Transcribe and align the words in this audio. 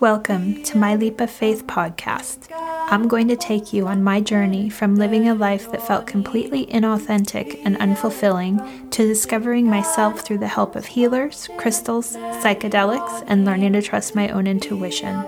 Welcome 0.00 0.64
to 0.64 0.76
my 0.76 0.96
Leap 0.96 1.20
of 1.20 1.30
Faith 1.30 1.66
podcast. 1.68 2.50
I'm 2.90 3.06
going 3.06 3.28
to 3.28 3.36
take 3.36 3.72
you 3.72 3.86
on 3.86 4.02
my 4.02 4.20
journey 4.20 4.68
from 4.68 4.96
living 4.96 5.28
a 5.28 5.34
life 5.34 5.70
that 5.70 5.86
felt 5.86 6.06
completely 6.06 6.66
inauthentic 6.66 7.60
and 7.64 7.76
unfulfilling 7.76 8.90
to 8.90 9.06
discovering 9.06 9.70
myself 9.70 10.22
through 10.22 10.38
the 10.38 10.48
help 10.48 10.74
of 10.74 10.86
healers, 10.86 11.48
crystals, 11.58 12.16
psychedelics, 12.16 13.22
and 13.28 13.44
learning 13.44 13.74
to 13.74 13.82
trust 13.82 14.16
my 14.16 14.28
own 14.30 14.48
intuition. 14.48 15.24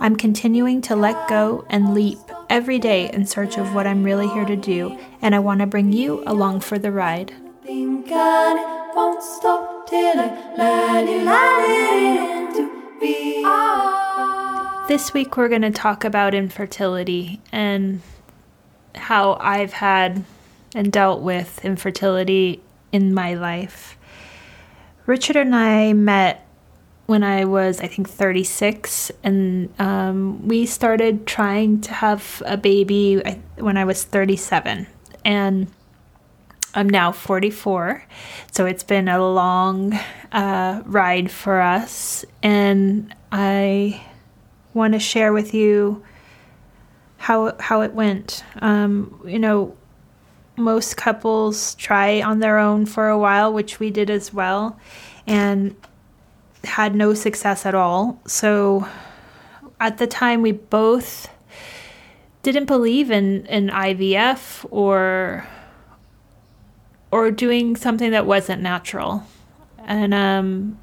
I'm 0.00 0.16
continuing 0.16 0.80
to 0.82 0.96
let 0.96 1.28
go 1.28 1.66
and 1.68 1.92
leap 1.92 2.18
every 2.48 2.78
day 2.78 3.10
in 3.12 3.26
search 3.26 3.58
of 3.58 3.74
what 3.74 3.86
I'm 3.86 4.04
really 4.04 4.28
here 4.28 4.46
to 4.46 4.56
do, 4.56 4.98
and 5.20 5.34
I 5.34 5.38
want 5.38 5.60
to 5.60 5.66
bring 5.66 5.92
you 5.92 6.22
along 6.26 6.60
for 6.60 6.78
the 6.78 6.92
ride. 6.92 7.34
This 14.88 15.12
week, 15.14 15.36
we're 15.36 15.48
going 15.48 15.62
to 15.62 15.70
talk 15.70 16.04
about 16.04 16.34
infertility 16.34 17.40
and 17.50 18.00
how 18.94 19.38
I've 19.40 19.72
had 19.72 20.24
and 20.74 20.92
dealt 20.92 21.22
with 21.22 21.64
infertility 21.64 22.60
in 22.92 23.12
my 23.14 23.34
life. 23.34 23.96
Richard 25.06 25.36
and 25.36 25.54
I 25.54 25.92
met 25.94 26.46
when 27.06 27.24
I 27.24 27.44
was, 27.44 27.80
I 27.80 27.88
think, 27.88 28.08
36, 28.08 29.10
and 29.24 29.72
um, 29.80 30.46
we 30.46 30.66
started 30.66 31.26
trying 31.26 31.80
to 31.82 31.92
have 31.92 32.42
a 32.46 32.56
baby 32.56 33.20
when 33.56 33.76
I 33.76 33.84
was 33.84 34.04
37. 34.04 34.86
And 35.24 35.66
I'm 36.74 36.88
now 36.88 37.12
44, 37.12 38.02
so 38.50 38.64
it's 38.64 38.82
been 38.82 39.08
a 39.08 39.22
long 39.22 39.92
uh, 40.32 40.82
ride 40.86 41.30
for 41.30 41.60
us, 41.60 42.24
and 42.42 43.14
I 43.30 44.02
want 44.72 44.94
to 44.94 44.98
share 44.98 45.34
with 45.34 45.52
you 45.52 46.02
how 47.18 47.54
how 47.60 47.82
it 47.82 47.92
went. 47.92 48.42
Um, 48.62 49.20
you 49.26 49.38
know, 49.38 49.76
most 50.56 50.96
couples 50.96 51.74
try 51.74 52.22
on 52.22 52.40
their 52.40 52.58
own 52.58 52.86
for 52.86 53.08
a 53.08 53.18
while, 53.18 53.52
which 53.52 53.78
we 53.78 53.90
did 53.90 54.08
as 54.08 54.32
well, 54.32 54.78
and 55.26 55.76
had 56.64 56.94
no 56.94 57.12
success 57.12 57.66
at 57.66 57.74
all. 57.74 58.20
So 58.26 58.88
at 59.78 59.98
the 59.98 60.06
time, 60.06 60.42
we 60.42 60.52
both 60.52 61.28
didn't 62.42 62.66
believe 62.66 63.10
in, 63.10 63.46
in 63.46 63.68
IVF 63.68 64.66
or 64.70 65.46
or 67.12 67.30
doing 67.30 67.76
something 67.76 68.10
that 68.10 68.26
wasn't 68.26 68.62
natural. 68.62 69.24
And 69.78 70.12
um, 70.14 70.78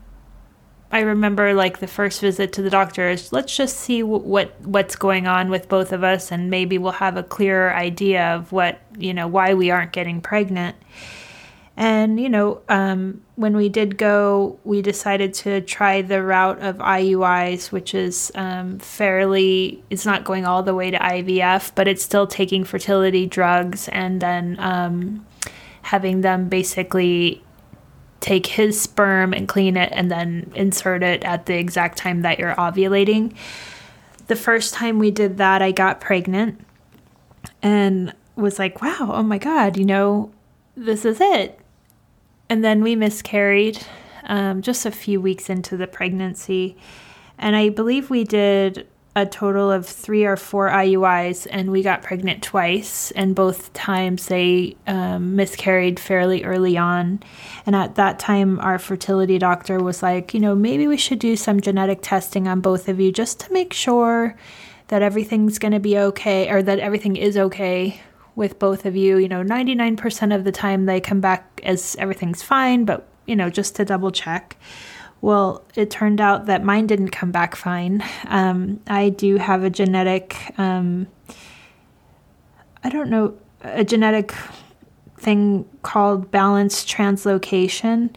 I 0.92 1.00
remember 1.02 1.54
like 1.54 1.80
the 1.80 1.88
first 1.88 2.22
visit 2.22 2.54
to 2.54 2.62
the 2.62 2.70
doctor 2.70 3.10
is 3.10 3.34
let's 3.34 3.56
just 3.56 3.78
see 3.78 4.02
w- 4.02 4.24
what 4.24 4.60
what's 4.62 4.96
going 4.96 5.28
on 5.28 5.50
with 5.50 5.68
both 5.68 5.92
of 5.92 6.04
us, 6.04 6.32
and 6.32 6.50
maybe 6.50 6.78
we'll 6.78 6.94
have 6.94 7.18
a 7.18 7.24
clearer 7.24 7.74
idea 7.74 8.36
of 8.36 8.52
what 8.52 8.80
you 8.98 9.14
know 9.14 9.28
why 9.28 9.54
we 9.56 9.72
aren't 9.72 9.92
getting 9.92 10.22
pregnant. 10.22 10.78
And, 11.80 12.20
you 12.20 12.28
know, 12.28 12.60
um, 12.68 13.22
when 13.38 13.56
we 13.56 13.70
did 13.70 13.98
go, 13.98 14.60
we 14.66 14.82
decided 14.82 15.34
to 15.36 15.62
try 15.62 16.02
the 16.02 16.22
route 16.22 16.60
of 16.60 16.76
IUIs, 16.80 17.72
which 17.72 17.96
is 17.96 18.34
um, 18.36 18.80
fairly, 18.80 19.82
it's 19.90 20.06
not 20.06 20.26
going 20.26 20.46
all 20.46 20.62
the 20.62 20.76
way 20.76 20.92
to 20.92 20.98
IVF, 20.98 21.72
but 21.76 21.88
it's 21.88 22.04
still 22.04 22.28
taking 22.28 22.66
fertility 22.66 23.26
drugs 23.26 23.88
and 23.88 24.20
then 24.20 24.58
um, 24.60 25.26
having 25.82 26.22
them 26.22 26.50
basically 26.50 27.44
take 28.20 28.46
his 28.46 28.80
sperm 28.80 29.34
and 29.34 29.48
clean 29.48 29.78
it 29.78 29.90
and 29.94 30.12
then 30.12 30.52
insert 30.56 31.04
it 31.04 31.24
at 31.24 31.46
the 31.46 31.56
exact 31.56 31.98
time 31.98 32.22
that 32.22 32.38
you're 32.38 32.56
ovulating. 32.56 33.34
The 34.28 34.36
first 34.36 34.74
time 34.74 35.00
we 35.00 35.10
did 35.10 35.38
that, 35.38 35.62
I 35.62 35.72
got 35.72 36.02
pregnant 36.02 36.60
and 37.62 38.14
was 38.36 38.60
like, 38.60 38.82
wow, 38.82 39.12
oh 39.14 39.24
my 39.24 39.38
God, 39.38 39.78
you 39.78 39.86
know, 39.86 40.32
this 40.76 41.06
is 41.06 41.20
it 41.22 41.60
and 42.50 42.64
then 42.64 42.82
we 42.82 42.95
miscarried 42.95 43.80
um, 44.26 44.62
just 44.62 44.86
a 44.86 44.92
few 44.92 45.22
weeks 45.22 45.50
into 45.50 45.78
the 45.78 45.88
pregnancy. 45.88 46.76
And 47.38 47.56
I 47.56 47.70
believe 47.70 48.10
we 48.10 48.23
did 48.23 48.88
a 49.15 49.25
total 49.25 49.71
of 49.71 49.86
three 49.86 50.23
or 50.23 50.37
four 50.37 50.70
IUIs, 50.70 51.47
and 51.49 51.71
we 51.71 51.81
got 51.81 52.03
pregnant 52.03 52.43
twice. 52.43 53.11
And 53.11 53.36
both 53.36 53.73
times 53.73 54.27
they 54.27 54.77
um, 54.87 55.36
miscarried 55.36 55.99
fairly 55.99 56.43
early 56.43 56.77
on. 56.77 57.21
And 57.65 57.75
at 57.75 57.95
that 57.95 58.20
time, 58.20 58.59
our 58.59 58.77
fertility 58.77 59.37
doctor 59.37 59.80
was 59.80 60.03
like, 60.03 60.33
you 60.33 60.39
know, 60.39 60.55
maybe 60.55 60.87
we 60.87 60.97
should 60.97 61.20
do 61.20 61.36
some 61.36 61.59
genetic 61.59 61.99
testing 62.02 62.47
on 62.47 62.61
both 62.61 62.87
of 62.87 62.99
you 62.99 63.11
just 63.11 63.39
to 63.42 63.53
make 63.53 63.73
sure 63.73 64.37
that 64.89 65.02
everything's 65.02 65.59
going 65.59 65.71
to 65.71 65.80
be 65.80 65.97
okay 65.97 66.49
or 66.49 66.61
that 66.61 66.80
everything 66.80 67.15
is 67.15 67.37
okay 67.37 67.99
with 68.36 68.59
both 68.59 68.86
of 68.86 68.95
you. 68.95 69.17
You 69.17 69.27
know, 69.27 69.43
99% 69.43 70.36
of 70.36 70.43
the 70.43 70.52
time 70.52 70.86
they 70.86 71.02
come 71.02 71.20
back 71.20 71.59
as 71.64 71.95
everything's 71.99 72.43
fine, 72.43 72.86
but, 72.86 73.08
you 73.26 73.36
know, 73.36 73.49
just 73.49 73.76
to 73.77 73.86
double 73.86 74.11
check. 74.11 74.55
Well, 75.22 75.66
it 75.76 75.92
turned 75.92 76.22
out 76.22 76.46
that 76.46 76.64
mine 76.64 76.88
didn't 76.88 77.10
come 77.10 77.32
back 77.32 77.56
fine. 77.56 78.04
Um, 78.28 78.80
I 78.88 79.10
do 79.10 79.38
have 79.38 79.64
a 79.64 79.70
genetic, 79.70 80.38
um, 80.58 81.08
I 82.84 82.90
don't 82.90 83.10
know, 83.10 83.38
a 83.62 83.84
genetic 83.84 84.34
thing 85.18 85.68
called 85.82 86.32
balanced 86.32 86.88
translocation. 86.88 88.16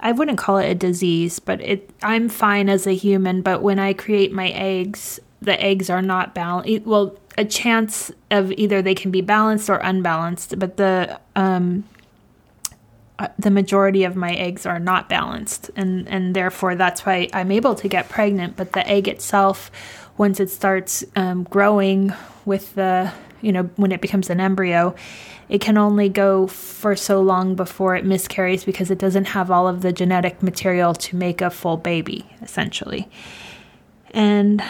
I 0.00 0.12
wouldn't 0.12 0.38
call 0.38 0.58
it 0.58 0.70
a 0.70 0.74
disease, 0.74 1.38
but 1.38 1.60
it 1.60 1.90
I'm 2.02 2.28
fine 2.28 2.68
as 2.68 2.86
a 2.86 2.94
human, 2.94 3.42
but 3.42 3.62
when 3.62 3.78
I 3.78 3.92
create 3.92 4.32
my 4.32 4.48
eggs, 4.50 5.20
the 5.42 5.60
eggs 5.60 5.90
are 5.90 6.02
not 6.02 6.34
balanced. 6.34 6.86
Well, 6.86 7.16
a 7.36 7.44
chance 7.44 8.10
of 8.30 8.50
either 8.52 8.80
they 8.80 8.94
can 8.94 9.10
be 9.10 9.20
balanced 9.20 9.68
or 9.68 9.76
unbalanced, 9.76 10.58
but 10.58 10.76
the 10.76 11.20
um, 11.36 11.84
the 13.38 13.50
majority 13.50 14.04
of 14.04 14.16
my 14.16 14.32
eggs 14.34 14.64
are 14.66 14.78
not 14.78 15.08
balanced, 15.08 15.70
and 15.76 16.08
and 16.08 16.34
therefore 16.34 16.74
that's 16.74 17.04
why 17.04 17.28
I'm 17.32 17.50
able 17.50 17.74
to 17.76 17.88
get 17.88 18.08
pregnant. 18.08 18.56
But 18.56 18.72
the 18.72 18.86
egg 18.86 19.08
itself, 19.08 19.70
once 20.16 20.40
it 20.40 20.50
starts 20.50 21.04
um, 21.16 21.44
growing 21.44 22.12
with 22.44 22.74
the 22.74 23.12
you 23.40 23.52
know 23.52 23.64
when 23.76 23.92
it 23.92 24.00
becomes 24.00 24.30
an 24.30 24.40
embryo, 24.40 24.94
it 25.48 25.60
can 25.60 25.76
only 25.76 26.08
go 26.08 26.46
for 26.46 26.94
so 26.94 27.20
long 27.20 27.56
before 27.56 27.96
it 27.96 28.04
miscarries 28.04 28.64
because 28.64 28.90
it 28.90 28.98
doesn't 28.98 29.26
have 29.26 29.50
all 29.50 29.66
of 29.66 29.82
the 29.82 29.92
genetic 29.92 30.42
material 30.42 30.94
to 30.94 31.16
make 31.16 31.40
a 31.40 31.50
full 31.50 31.76
baby, 31.76 32.24
essentially. 32.42 33.08
And 34.12 34.62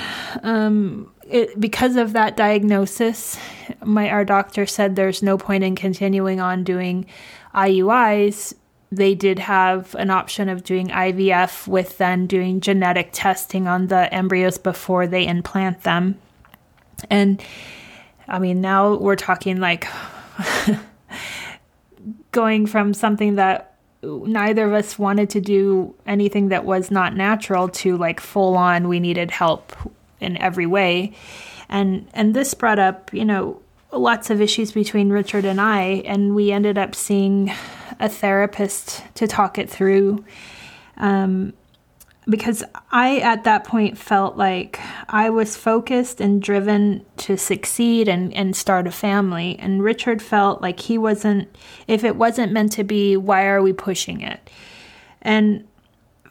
um, 0.43 1.13
it, 1.29 1.59
because 1.61 1.97
of 1.97 2.15
that 2.15 2.37
diagnosis, 2.37 3.39
my 3.85 4.09
our 4.11 4.25
doctor 4.25 4.67
said 4.67 4.97
there's 4.97 5.23
no 5.23 5.37
point 5.37 5.65
in 5.65 5.77
continuing 5.77 6.41
on 6.41 6.65
doing 6.65 7.07
IUIs. 7.55 8.55
They 8.91 9.15
did 9.15 9.39
have 9.39 9.95
an 9.97 10.11
option 10.11 10.49
of 10.49 10.65
doing 10.65 10.89
IVF 10.89 11.69
with 11.69 11.99
then 11.99 12.27
doing 12.27 12.61
genetic 12.61 13.11
testing 13.13 13.69
on 13.69 13.89
the 13.89 14.13
embryos 14.13 14.59
before 14.59 15.07
they 15.07 15.27
implant 15.27 15.83
them. 15.83 16.19
And 17.11 17.43
I 18.27 18.39
mean, 18.39 18.61
now 18.61 18.95
we're 18.95 19.17
talking 19.17 19.61
like 19.61 19.87
going 22.33 22.67
from 22.67 22.95
something 22.95 23.37
that 23.37 23.75
neither 24.03 24.67
of 24.67 24.73
us 24.73 24.99
wanted 24.99 25.31
to 25.31 25.41
do 25.41 25.95
anything 26.07 26.49
that 26.49 26.65
was 26.65 26.91
not 26.91 27.15
natural 27.15 27.69
to 27.69 27.97
like 27.97 28.21
full 28.21 28.57
on 28.57 28.89
we 28.89 29.01
needed 29.01 29.31
help 29.31 29.75
in 30.21 30.37
every 30.39 30.67
way. 30.67 31.13
And 31.69 32.09
and 32.15 32.35
this 32.35 32.55
brought 32.55 32.79
up, 32.79 33.13
you 33.13 33.25
know, 33.25 33.61
lots 33.93 34.31
of 34.31 34.41
issues 34.41 34.73
between 34.73 35.11
Richard 35.11 35.45
and 35.45 35.61
I, 35.61 36.03
and 36.05 36.35
we 36.35 36.53
ended 36.53 36.79
up 36.79 36.95
seeing 36.95 37.53
a 38.01 38.09
therapist 38.09 39.03
to 39.15 39.27
talk 39.27 39.59
it 39.59 39.69
through. 39.71 40.25
Um, 40.97 41.53
because 42.29 42.63
I, 42.91 43.19
at 43.21 43.45
that 43.45 43.65
point, 43.65 43.97
felt 43.97 44.37
like 44.37 44.79
I 45.09 45.31
was 45.31 45.57
focused 45.57 46.21
and 46.21 46.43
driven 46.43 47.07
to 47.19 47.39
succeed 47.39 48.07
and, 48.07 48.35
and 48.35 48.55
start 48.55 48.87
a 48.87 48.91
family. 48.91 49.57
And 49.59 49.83
Richard 49.83 50.21
felt 50.21 50.61
like 50.61 50.81
he 50.81 50.99
wasn't, 50.99 51.49
if 51.87 52.05
it 52.05 52.17
wasn't 52.17 52.53
meant 52.53 52.73
to 52.73 52.85
be, 52.85 53.17
why 53.17 53.47
are 53.47 53.63
we 53.63 53.73
pushing 53.73 54.21
it? 54.21 54.51
And 55.23 55.67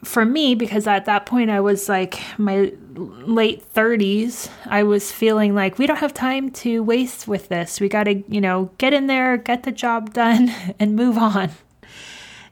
for 0.04 0.24
me, 0.24 0.54
because 0.54 0.86
at 0.86 1.06
that 1.06 1.26
point 1.26 1.50
I 1.50 1.60
was 1.60 1.88
like 1.88 2.20
my 2.38 2.72
late 2.94 3.72
30s, 3.74 4.48
I 4.66 4.82
was 4.84 5.10
feeling 5.10 5.54
like 5.54 5.78
we 5.78 5.86
don't 5.86 5.96
have 5.98 6.14
time 6.14 6.50
to 6.52 6.82
waste 6.82 7.26
with 7.26 7.48
this. 7.48 7.80
We 7.80 7.88
got 7.88 8.04
to, 8.04 8.22
you 8.28 8.40
know, 8.40 8.70
get 8.78 8.92
in 8.92 9.06
there, 9.06 9.36
get 9.36 9.64
the 9.64 9.72
job 9.72 10.12
done, 10.12 10.50
and 10.78 10.94
move 10.94 11.18
on. 11.18 11.50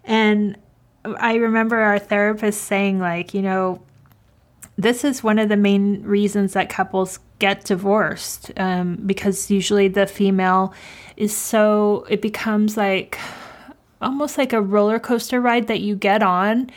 And 0.04 0.56
I 1.04 1.34
remember 1.34 1.76
our 1.76 1.98
therapist 1.98 2.62
saying, 2.62 2.98
like, 2.98 3.34
you 3.34 3.42
know, 3.42 3.82
this 4.76 5.04
is 5.04 5.22
one 5.22 5.38
of 5.38 5.48
the 5.48 5.56
main 5.56 6.02
reasons 6.02 6.52
that 6.52 6.68
couples 6.68 7.18
get 7.38 7.64
divorced 7.64 8.50
um, 8.56 8.96
because 9.06 9.50
usually 9.50 9.88
the 9.88 10.06
female 10.06 10.74
is 11.16 11.34
so, 11.34 12.06
it 12.08 12.20
becomes 12.20 12.76
like 12.76 13.18
almost 14.02 14.36
like 14.36 14.52
a 14.52 14.60
roller 14.60 14.98
coaster 14.98 15.40
ride 15.40 15.66
that 15.68 15.80
you 15.80 15.96
get 15.96 16.22
on 16.22 16.70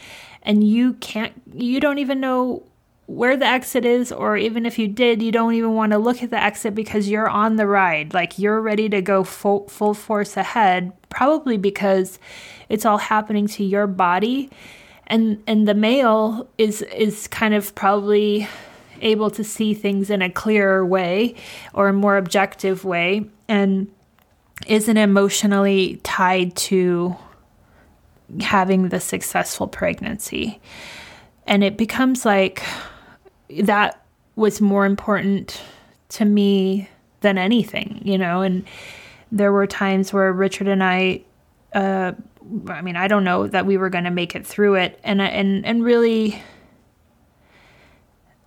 and 0.43 0.67
you 0.67 0.93
can't 0.93 1.33
you 1.53 1.79
don't 1.79 1.99
even 1.99 2.19
know 2.19 2.63
where 3.09 3.35
the 3.35 3.45
exit 3.45 3.85
is, 3.85 4.11
or 4.11 4.37
even 4.37 4.67
if 4.67 4.77
you 4.77 4.87
did, 4.87 5.19
you 5.23 5.31
don't 5.31 5.55
even 5.55 5.73
want 5.73 5.91
to 5.91 5.97
look 5.97 6.21
at 6.21 6.29
the 6.29 6.41
exit 6.41 6.75
because 6.75 7.09
you're 7.09 7.27
on 7.27 7.55
the 7.55 7.65
ride. 7.65 8.13
Like 8.13 8.37
you're 8.37 8.61
ready 8.61 8.87
to 8.89 9.01
go 9.01 9.23
full, 9.23 9.67
full 9.67 9.95
force 9.95 10.37
ahead, 10.37 10.93
probably 11.09 11.57
because 11.57 12.19
it's 12.69 12.85
all 12.85 12.99
happening 12.99 13.47
to 13.47 13.63
your 13.63 13.87
body. 13.87 14.51
And, 15.07 15.41
and 15.47 15.67
the 15.67 15.73
male 15.73 16.47
is 16.59 16.83
is 16.83 17.27
kind 17.27 17.55
of 17.55 17.73
probably 17.73 18.47
able 19.01 19.31
to 19.31 19.43
see 19.43 19.73
things 19.73 20.11
in 20.11 20.21
a 20.21 20.29
clearer 20.29 20.85
way 20.85 21.33
or 21.73 21.87
a 21.87 21.93
more 21.93 22.15
objective 22.15 22.85
way 22.85 23.25
and 23.47 23.91
isn't 24.67 24.97
emotionally 24.97 25.99
tied 26.03 26.55
to 26.55 27.15
having 28.41 28.89
the 28.89 28.99
successful 28.99 29.67
pregnancy. 29.67 30.59
And 31.47 31.63
it 31.63 31.77
becomes 31.77 32.25
like 32.25 32.63
that 33.61 34.03
was 34.35 34.61
more 34.61 34.85
important 34.85 35.61
to 36.09 36.25
me 36.25 36.89
than 37.21 37.37
anything, 37.37 38.01
you 38.03 38.17
know. 38.17 38.41
And 38.41 38.65
there 39.31 39.51
were 39.51 39.67
times 39.67 40.13
where 40.13 40.31
Richard 40.31 40.67
and 40.67 40.83
I, 40.83 41.21
uh, 41.73 42.13
I 42.67 42.81
mean, 42.81 42.95
I 42.95 43.07
don't 43.07 43.23
know 43.23 43.47
that 43.47 43.65
we 43.65 43.77
were 43.77 43.89
going 43.89 44.05
to 44.05 44.11
make 44.11 44.35
it 44.35 44.45
through 44.45 44.75
it, 44.75 44.99
and 45.03 45.21
and 45.21 45.65
and 45.65 45.83
really, 45.83 46.41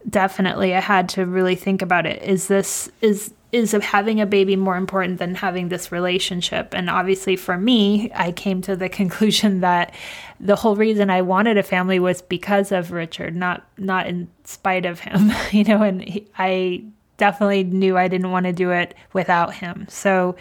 definitely, 0.08 0.74
I 0.74 0.80
had 0.80 1.08
to 1.10 1.26
really 1.26 1.54
think 1.54 1.82
about 1.82 2.06
it. 2.06 2.22
Is 2.22 2.48
this 2.48 2.90
is 3.00 3.32
is 3.52 3.72
having 3.72 4.20
a 4.20 4.26
baby 4.26 4.56
more 4.56 4.76
important 4.76 5.18
than 5.18 5.34
having 5.34 5.68
this 5.68 5.92
relationship? 5.92 6.72
And 6.74 6.88
obviously, 6.88 7.36
for 7.36 7.58
me, 7.58 8.10
I 8.14 8.32
came 8.32 8.62
to 8.62 8.74
the 8.74 8.88
conclusion 9.00 9.60
that 9.60 9.94
the 10.40 10.56
whole 10.56 10.74
reason 10.74 11.10
I 11.10 11.22
wanted 11.22 11.58
a 11.58 11.62
family 11.62 11.98
was 11.98 12.22
because 12.22 12.72
of 12.72 12.90
Richard, 12.90 13.36
not 13.36 13.64
not 13.76 14.06
in 14.06 14.28
spite 14.44 14.86
of 14.86 15.00
him, 15.00 15.30
you 15.52 15.64
know. 15.64 15.82
And 15.82 16.02
he, 16.02 16.26
I 16.38 16.84
definitely 17.18 17.64
knew 17.64 17.96
I 17.96 18.08
didn't 18.08 18.30
want 18.30 18.46
to 18.46 18.52
do 18.52 18.70
it 18.70 18.94
without 19.12 19.54
him. 19.54 19.86
So, 19.88 20.34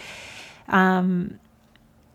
um, 0.69 1.39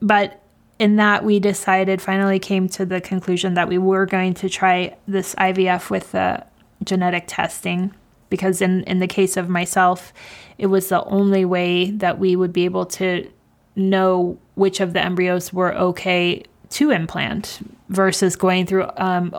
but 0.00 0.42
in 0.78 0.96
that 0.96 1.24
we 1.24 1.40
decided 1.40 2.02
finally 2.02 2.38
came 2.38 2.68
to 2.68 2.84
the 2.84 3.00
conclusion 3.00 3.54
that 3.54 3.68
we 3.68 3.78
were 3.78 4.06
going 4.06 4.34
to 4.34 4.48
try 4.48 4.96
this 5.08 5.34
IVF 5.36 5.88
with 5.88 6.12
the 6.12 6.44
genetic 6.84 7.24
testing 7.26 7.94
because 8.30 8.60
in 8.60 8.82
in 8.84 8.98
the 8.98 9.06
case 9.06 9.36
of 9.36 9.48
myself 9.48 10.12
it 10.58 10.66
was 10.66 10.88
the 10.88 11.04
only 11.04 11.44
way 11.44 11.90
that 11.90 12.18
we 12.18 12.34
would 12.36 12.52
be 12.52 12.64
able 12.64 12.86
to 12.86 13.30
know 13.74 14.38
which 14.54 14.80
of 14.80 14.92
the 14.92 15.00
embryos 15.00 15.52
were 15.52 15.74
okay 15.74 16.42
to 16.70 16.90
implant 16.90 17.60
versus 17.88 18.36
going 18.36 18.66
through 18.66 18.88
um, 18.96 19.34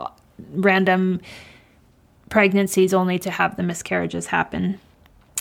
random 0.52 1.20
pregnancies 2.30 2.94
only 2.94 3.18
to 3.18 3.30
have 3.30 3.56
the 3.56 3.62
miscarriages 3.62 4.26
happen. 4.26 4.78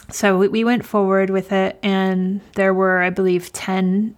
So 0.10 0.38
we, 0.38 0.48
we 0.48 0.64
went 0.64 0.86
forward 0.86 1.30
with 1.30 1.52
it, 1.52 1.78
and 1.84 2.42
there 2.56 2.74
were, 2.74 3.02
I 3.02 3.10
believe, 3.10 3.52
10 3.52 4.16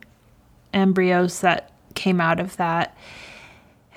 embryos 0.73 1.41
that 1.41 1.71
came 1.95 2.21
out 2.21 2.39
of 2.39 2.57
that. 2.57 2.95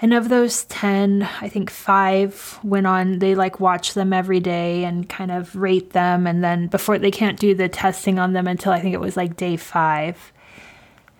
And 0.02 0.12
of 0.12 0.28
those 0.28 0.64
10, 0.64 1.28
I 1.40 1.49
think 1.49 1.70
five 1.70 2.58
went 2.64 2.88
on, 2.88 3.20
they 3.20 3.37
like 3.37 3.60
watch 3.60 3.94
them 3.94 4.12
every 4.12 4.40
day 4.40 4.82
and 4.82 5.08
kind 5.08 5.31
of 5.31 5.54
rate 5.54 5.90
them. 5.90 6.26
And 6.26 6.43
then 6.43 6.66
before 6.66 6.99
they 6.99 7.12
can't 7.12 7.38
do 7.38 7.54
the 7.54 7.69
testing 7.69 8.19
on 8.19 8.32
them 8.32 8.49
until 8.49 8.72
I 8.72 8.81
think 8.81 8.94
it 8.94 9.00
was 9.00 9.16
like 9.16 9.37
day 9.37 9.56
five. 9.56 10.32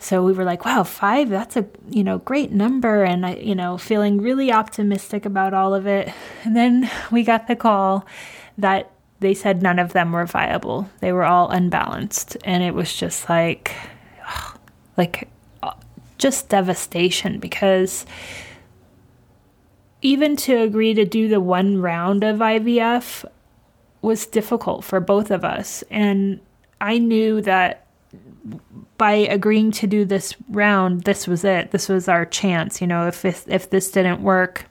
So 0.01 0.25
we 0.25 0.33
were 0.33 0.43
like, 0.43 0.65
wow, 0.65 0.83
five, 0.83 1.31
that's 1.31 1.57
a, 1.57 1.65
you 1.89 2.03
know, 2.03 2.19
great 2.19 2.51
number. 2.51 3.05
And 3.05 3.25
I, 3.25 3.35
you 3.37 3.55
know, 3.55 3.79
feeling 3.79 4.21
really 4.21 4.51
optimistic 4.51 5.25
about 5.25 5.55
all 5.55 5.75
of 5.75 5.87
it. 5.87 6.13
And 6.43 6.57
then 6.57 6.91
we 7.13 7.23
got 7.23 7.47
the 7.47 7.55
call 7.55 8.05
that 8.59 8.91
they 9.21 9.33
said 9.33 9.63
none 9.63 9.79
of 9.79 9.93
them 9.93 10.11
were 10.11 10.27
viable. 10.27 10.91
They 10.99 11.13
were 11.13 11.23
all 11.23 11.51
unbalanced. 11.51 12.37
And 12.43 12.65
it 12.65 12.75
was 12.75 12.93
just 12.93 13.29
like, 13.29 13.77
like, 14.97 15.29
uh, 15.63 15.75
just 16.19 16.49
devastation 16.49 17.39
because 17.39 18.05
even 20.03 20.37
to 20.37 20.57
agree 20.61 20.95
to 20.95 21.05
do 21.05 21.29
the 21.29 21.41
one 21.41 21.81
round 21.81 22.25
of 22.25 22.39
IVF 22.39 23.25
was 24.03 24.27
difficult 24.27 24.85
for 24.85 25.01
both 25.01 25.31
of 25.31 25.45
us. 25.45 25.83
And 25.91 26.41
I 26.81 26.99
knew 26.99 27.41
that 27.43 27.87
by 28.99 29.13
agreeing 29.13 29.71
to 29.71 29.87
do 29.87 30.05
this 30.05 30.35
round, 30.49 31.03
this 31.03 31.27
was 31.27 31.45
it. 31.45 31.71
This 31.71 31.89
was 31.89 32.09
our 32.09 32.27
chance. 32.27 32.81
You 32.81 32.89
know, 32.89 33.07
if 33.07 33.23
this, 33.23 33.45
if 33.49 33.71
this 33.71 33.91
didn't 33.91 34.23
work, 34.23 34.67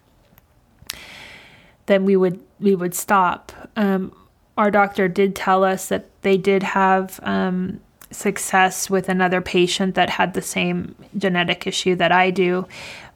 then 1.86 2.06
we 2.06 2.16
would 2.16 2.40
we 2.60 2.76
would 2.76 2.94
stop. 2.94 3.52
Um, 3.76 4.14
our 4.58 4.70
doctor 4.70 5.08
did 5.08 5.36
tell 5.36 5.64
us 5.64 5.88
that 5.88 6.06
they 6.22 6.38
did 6.38 6.62
have 6.62 7.20
um, 7.24 7.80
success 8.12 8.90
with 8.90 9.10
another 9.10 9.42
patient 9.42 9.96
that 9.96 10.10
had 10.10 10.34
the 10.34 10.42
same 10.42 10.96
genetic 11.18 11.66
issue 11.66 11.96
that 11.96 12.12
I 12.12 12.30
do, 12.30 12.68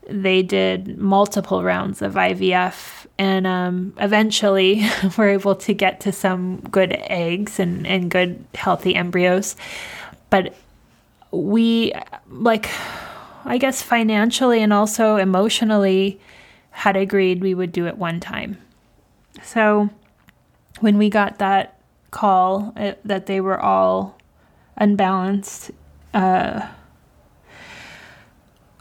they 0.08 0.42
did 0.42 0.98
multiple 0.98 1.62
rounds 1.62 2.02
of 2.02 2.14
IVF 2.14 3.06
and 3.18 3.46
um, 3.46 3.94
eventually 3.98 4.86
were 5.18 5.28
able 5.28 5.54
to 5.56 5.72
get 5.72 6.00
to 6.00 6.12
some 6.12 6.60
good 6.70 6.92
eggs 6.92 7.58
and, 7.58 7.86
and 7.86 8.10
good 8.10 8.44
healthy 8.54 8.94
embryos. 8.94 9.56
But 10.30 10.54
we, 11.30 11.92
like, 12.28 12.68
I 13.44 13.58
guess 13.58 13.82
financially 13.82 14.62
and 14.62 14.72
also 14.72 15.16
emotionally, 15.16 16.20
had 16.70 16.96
agreed 16.96 17.40
we 17.40 17.54
would 17.54 17.72
do 17.72 17.86
it 17.86 17.96
one 17.96 18.20
time. 18.20 18.58
So 19.42 19.88
when 20.80 20.98
we 20.98 21.08
got 21.08 21.38
that 21.38 21.80
call 22.10 22.72
it, 22.76 23.00
that 23.04 23.26
they 23.26 23.40
were 23.40 23.58
all 23.58 24.18
unbalanced, 24.76 25.70
uh, 26.12 26.68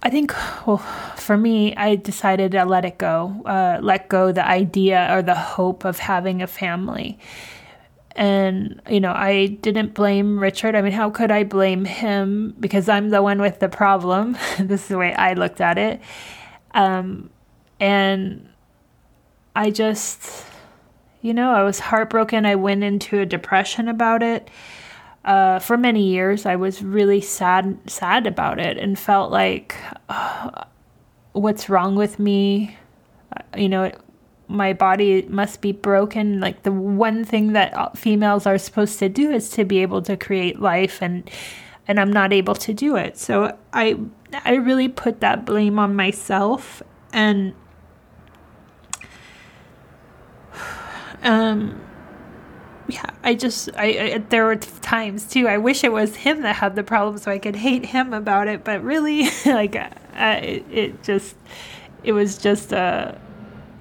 I 0.05 0.11
think, 0.11 0.35
well, 0.67 0.77
for 1.17 1.35
me, 1.35 1.75
I 1.75 1.95
decided 1.95 2.51
to 2.51 2.63
let 2.63 2.85
it 2.85 2.99
go, 2.99 3.41
uh, 3.43 3.79
let 3.81 4.07
go 4.07 4.31
the 4.31 4.47
idea 4.47 5.07
or 5.11 5.23
the 5.23 5.33
hope 5.33 5.83
of 5.83 5.97
having 5.97 6.43
a 6.43 6.47
family. 6.47 7.17
And, 8.15 8.83
you 8.87 8.99
know, 8.99 9.11
I 9.11 9.47
didn't 9.47 9.95
blame 9.95 10.37
Richard. 10.37 10.75
I 10.75 10.83
mean, 10.83 10.91
how 10.91 11.09
could 11.09 11.31
I 11.31 11.43
blame 11.43 11.85
him? 11.85 12.55
Because 12.59 12.87
I'm 12.87 13.09
the 13.09 13.23
one 13.23 13.41
with 13.41 13.59
the 13.59 13.67
problem. 13.67 14.37
this 14.59 14.83
is 14.83 14.87
the 14.89 14.99
way 14.99 15.11
I 15.15 15.33
looked 15.33 15.59
at 15.59 15.79
it. 15.79 15.99
Um, 16.75 17.31
and 17.79 18.47
I 19.55 19.71
just, 19.71 20.45
you 21.23 21.33
know, 21.33 21.51
I 21.51 21.63
was 21.63 21.79
heartbroken. 21.79 22.45
I 22.45 22.53
went 22.53 22.83
into 22.83 23.21
a 23.21 23.25
depression 23.25 23.87
about 23.87 24.21
it 24.21 24.51
uh, 25.25 25.59
for 25.59 25.75
many 25.75 26.03
years, 26.03 26.45
I 26.45 26.55
was 26.55 26.83
really 26.83 27.19
sad 27.19 27.79
sad 27.87 28.27
about 28.27 28.59
it 28.59 28.77
and 28.77 28.97
felt 28.97 29.31
like, 29.31 29.75
uh, 30.07 30.65
what's 31.33 31.67
wrong 31.67 31.95
with 31.95 32.19
me? 32.19 32.77
Uh, 33.35 33.41
you 33.57 33.67
know, 33.67 33.91
my 34.47 34.71
body 34.73 35.23
must 35.23 35.61
be 35.61 35.71
broken. 35.71 36.39
Like 36.39 36.61
the 36.61 36.71
one 36.71 37.25
thing 37.25 37.53
that 37.53 37.97
females 37.97 38.45
are 38.45 38.59
supposed 38.59 38.99
to 38.99 39.09
do 39.09 39.31
is 39.31 39.49
to 39.51 39.65
be 39.65 39.79
able 39.79 40.03
to 40.03 40.15
create 40.15 40.61
life, 40.61 41.01
and 41.01 41.27
and 41.87 41.99
I'm 41.99 42.13
not 42.13 42.31
able 42.31 42.55
to 42.55 42.71
do 42.71 42.95
it. 42.95 43.17
So 43.17 43.57
I 43.73 43.97
I 44.45 44.53
really 44.53 44.89
put 44.89 45.21
that 45.21 45.43
blame 45.43 45.79
on 45.79 45.95
myself 45.95 46.83
and 47.11 47.55
um 51.23 51.81
yeah, 52.87 53.09
I 53.23 53.33
just 53.33 53.69
I, 53.75 53.85
I, 54.13 54.17
there 54.29 54.45
were 54.45 54.55
times 54.55 55.25
too. 55.25 55.47
I 55.47 55.57
wish 55.57 55.83
it 55.83 55.91
was 55.91 56.15
him 56.15 56.41
that 56.41 56.57
had 56.57 56.75
the 56.75 56.83
problem, 56.83 57.17
so 57.17 57.31
I 57.31 57.39
could 57.39 57.55
hate 57.55 57.85
him 57.87 58.13
about 58.13 58.47
it. 58.47 58.63
But 58.63 58.83
really, 58.83 59.23
like, 59.45 59.75
it, 59.75 60.65
it, 60.71 61.03
just 61.03 61.35
it 62.03 62.11
was 62.11 62.37
just 62.37 62.71
a 62.71 63.19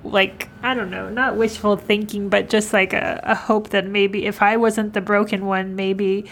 like 0.03 0.49
I 0.63 0.75
don't 0.75 0.91
know, 0.91 1.11
not 1.11 1.37
wishful 1.37 1.77
thinking, 1.77 2.29
but 2.29 2.49
just 2.49 2.73
like 2.73 2.93
a, 2.93 3.21
a 3.25 3.35
hope 3.35 3.71
that 3.71 3.87
maybe 3.87 4.27
if 4.27 4.41
I 4.43 4.57
wasn't 4.57 4.95
the 4.95 5.01
broken 5.01 5.47
one, 5.47 5.77
maybe 5.77 6.27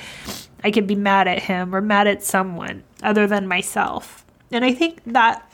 I 0.65 0.71
could 0.71 0.87
be 0.87 0.95
mad 0.95 1.29
at 1.29 1.41
him 1.41 1.75
or 1.75 1.81
mad 1.81 2.07
at 2.07 2.23
someone 2.23 2.85
other 3.03 3.27
than 3.27 3.47
myself. 3.47 4.25
And 4.51 4.65
I 4.65 4.73
think 4.73 5.01
that 5.07 5.51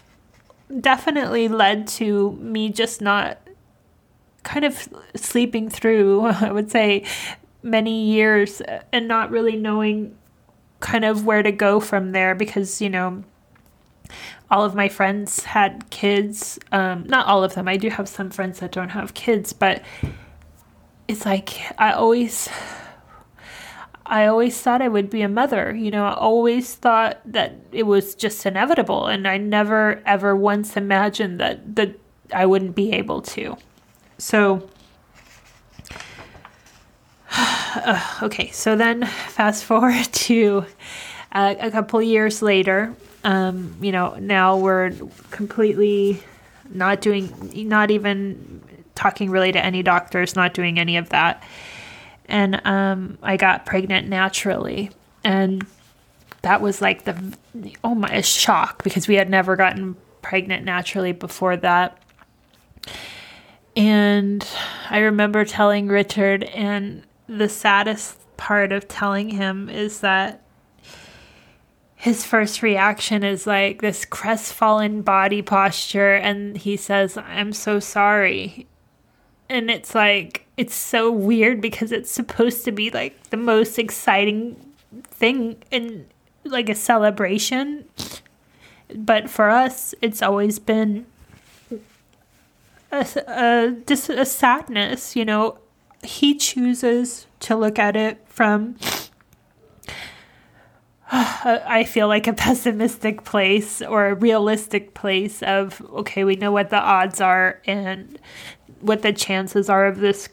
definitely 0.81 1.49
led 1.49 1.87
to 1.89 2.33
me 2.33 2.71
just 2.71 3.01
not 3.01 3.39
kind 4.49 4.65
of 4.65 4.89
sleeping 5.15 5.69
through, 5.69 6.23
I 6.27 6.51
would 6.51 6.71
say, 6.71 7.05
many 7.63 8.07
years 8.07 8.63
and 8.93 9.07
not 9.07 9.31
really 9.31 9.57
knowing 9.57 10.17
kind 10.81 11.05
of 11.05 11.27
where 11.27 11.43
to 11.43 11.53
go 11.53 11.81
from 11.81 12.13
there 12.13 12.35
because, 12.35 12.81
you 12.81 12.89
know, 12.89 13.25
all 14.51 14.65
of 14.65 14.75
my 14.75 14.89
friends 14.89 15.45
had 15.45 15.91
kids. 15.91 16.59
Um, 16.73 17.05
not 17.07 17.27
all 17.27 17.45
of 17.45 17.55
them. 17.55 17.69
I 17.69 17.77
do 17.77 17.91
have 17.91 18.09
some 18.09 18.31
friends 18.31 18.61
that 18.61 18.73
don't 18.73 18.89
have 18.91 19.13
kids, 19.13 19.53
but 19.53 19.83
it's 21.07 21.27
like 21.27 21.61
I 21.79 21.93
always 21.93 22.49
I 24.07 24.27
always 24.27 24.59
thought 24.59 24.81
I 24.81 24.89
would 24.89 25.11
be 25.11 25.21
a 25.21 25.29
mother. 25.29 25.75
You 25.75 25.91
know, 25.91 26.07
I 26.07 26.15
always 26.15 26.75
thought 26.75 27.21
that 27.27 27.55
it 27.71 27.83
was 27.83 28.15
just 28.15 28.47
inevitable 28.47 29.07
and 29.07 29.29
I 29.29 29.37
never 29.37 30.01
ever 30.07 30.35
once 30.35 30.75
imagined 30.75 31.39
that 31.41 31.77
that 31.77 32.01
I 32.33 32.47
wouldn't 32.47 32.75
be 32.75 32.93
able 32.93 33.21
to. 33.23 33.59
So 34.19 34.69
uh, 37.33 38.19
okay, 38.23 38.51
so 38.51 38.77
then 38.77 39.05
fast 39.07 39.65
forward 39.65 40.05
to 40.13 40.67
uh, 41.33 41.55
a 41.59 41.71
couple 41.71 42.01
years 42.03 42.43
later. 42.43 42.95
Um, 43.25 43.77
you 43.81 43.93
know, 43.93 44.15
now 44.15 44.57
we're 44.57 44.93
completely 45.31 46.23
not 46.71 47.01
doing, 47.01 47.53
not 47.69 47.91
even 47.91 48.63
talking 48.95 49.31
really 49.31 49.53
to 49.53 49.65
any 49.65 49.83
doctors, 49.83 50.35
not 50.37 50.55
doing 50.55 50.79
any 50.79 50.97
of 50.97 51.09
that. 51.11 51.43
And 52.27 52.61
um, 52.67 53.19
I 53.23 53.37
got 53.37 53.67
pregnant 53.67 54.09
naturally. 54.09 54.91
And 55.25 55.67
that 56.43 56.61
was 56.61 56.81
like 56.81 57.05
the, 57.05 57.37
oh 57.83 57.95
my, 57.95 58.21
shock 58.21 58.83
because 58.85 59.09
we 59.09 59.15
had 59.15 59.29
never 59.29 59.57
gotten 59.57 59.97
pregnant 60.23 60.65
naturally 60.65 61.13
before 61.13 61.57
that. 61.57 62.01
And 63.79 64.45
I 64.91 64.99
remember 64.99 65.45
telling 65.45 65.87
Richard, 65.87 66.43
and 66.43 67.05
the 67.29 67.49
saddest 67.49 68.19
part 68.37 68.73
of 68.73 68.89
telling 68.89 69.31
him 69.31 69.69
is 69.69 70.01
that 70.01 70.43
his 71.95 72.27
first 72.27 72.61
reaction 72.61 73.23
is 73.23 73.47
like 73.47 73.81
this 73.81 74.05
crestfallen 74.05 75.03
body 75.03 75.43
posture 75.43 76.15
and 76.15 76.57
he 76.57 76.77
says 76.77 77.17
i'm 77.17 77.53
so 77.53 77.81
sorry. 77.81 78.67
And 79.49 79.71
it's 79.71 79.95
like 79.95 80.47
it's 80.57 80.75
so 80.75 81.11
weird 81.11 81.61
because 81.61 81.91
it's 81.91 82.11
supposed 82.11 82.65
to 82.65 82.73
be 82.73 82.91
like 82.91 83.31
the 83.31 83.37
most 83.37 83.79
exciting 83.79 84.57
thing 85.05 85.63
in 85.71 86.07
like 86.45 86.69
a 86.69 86.75
celebration. 86.75 87.85
But 88.95 89.31
for 89.31 89.51
us 89.51 89.95
it's 90.01 90.23
always 90.23 90.59
been 90.59 91.07
a, 92.91 93.07
a, 93.27 93.77
just 93.87 94.09
a 94.09 94.25
sadness 94.25 95.17
you 95.17 95.25
know 95.25 95.59
he 96.03 96.35
chooses 96.35 97.27
to 97.41 97.57
look 97.57 97.79
at 97.79 97.97
it 97.97 98.23
from 98.27 98.77
I 101.11 101.85
feel 101.85 102.07
like 102.07 102.27
a 102.27 102.35
pessimistic 102.35 103.25
place 103.25 103.81
or 103.81 104.09
a 104.09 104.15
realistic 104.15 104.93
place 104.93 105.43
of 105.43 105.81
okay, 105.91 106.23
we 106.25 106.37
know 106.37 106.53
what 106.53 106.69
the 106.69 106.79
odds 106.79 107.19
are 107.21 107.63
and 107.65 108.19
what 108.81 109.01
the 109.01 109.13
chances 109.15 109.71
are 109.71 109.87
of 109.87 110.01
this 110.01 110.29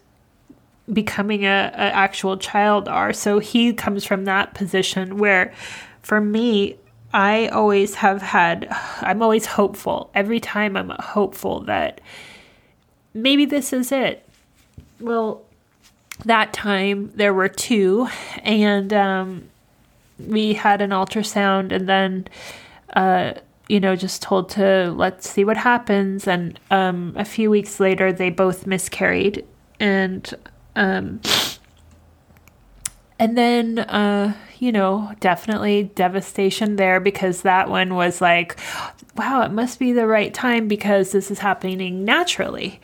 becoming 0.91 1.45
a, 1.45 1.71
a 1.73 1.77
actual 1.77 2.37
child 2.37 2.89
are. 2.89 3.13
So 3.13 3.39
he 3.39 3.73
comes 3.73 4.03
from 4.03 4.25
that 4.25 4.53
position 4.53 5.17
where 5.17 5.53
for 6.01 6.19
me, 6.19 6.77
I 7.13 7.47
always 7.47 7.95
have 7.95 8.21
had 8.21 8.67
I'm 8.99 9.21
always 9.21 9.45
hopeful. 9.45 10.11
Every 10.13 10.41
time 10.41 10.75
I'm 10.75 10.91
hopeful 10.99 11.61
that 11.61 12.01
maybe 13.15 13.45
this 13.45 13.73
is 13.73 13.91
it. 13.91 14.27
Well, 14.99 15.41
that 16.23 16.53
time 16.53 17.11
there 17.15 17.33
were 17.33 17.49
two 17.49 18.07
and 18.43 18.93
um 18.93 19.49
we 20.19 20.53
had 20.53 20.81
an 20.81 20.91
ultrasound 20.91 21.71
and 21.71 21.89
then 21.89 22.27
uh, 22.93 23.33
you 23.67 23.79
know 23.79 23.95
just 23.95 24.21
told 24.21 24.49
to 24.49 24.93
let's 24.95 25.29
see 25.29 25.43
what 25.43 25.57
happens 25.57 26.27
and 26.27 26.59
um, 26.71 27.13
a 27.17 27.25
few 27.25 27.49
weeks 27.49 27.79
later 27.79 28.13
they 28.13 28.29
both 28.29 28.65
miscarried 28.65 29.45
and 29.79 30.33
um, 30.75 31.19
and 33.19 33.37
then 33.37 33.79
uh, 33.79 34.33
you 34.59 34.71
know 34.71 35.11
definitely 35.19 35.83
devastation 35.95 36.75
there 36.75 36.99
because 36.99 37.41
that 37.41 37.69
one 37.69 37.95
was 37.95 38.21
like 38.21 38.57
wow 39.15 39.41
it 39.41 39.51
must 39.51 39.79
be 39.79 39.91
the 39.91 40.07
right 40.07 40.33
time 40.33 40.67
because 40.67 41.11
this 41.11 41.29
is 41.31 41.39
happening 41.39 42.05
naturally 42.05 42.79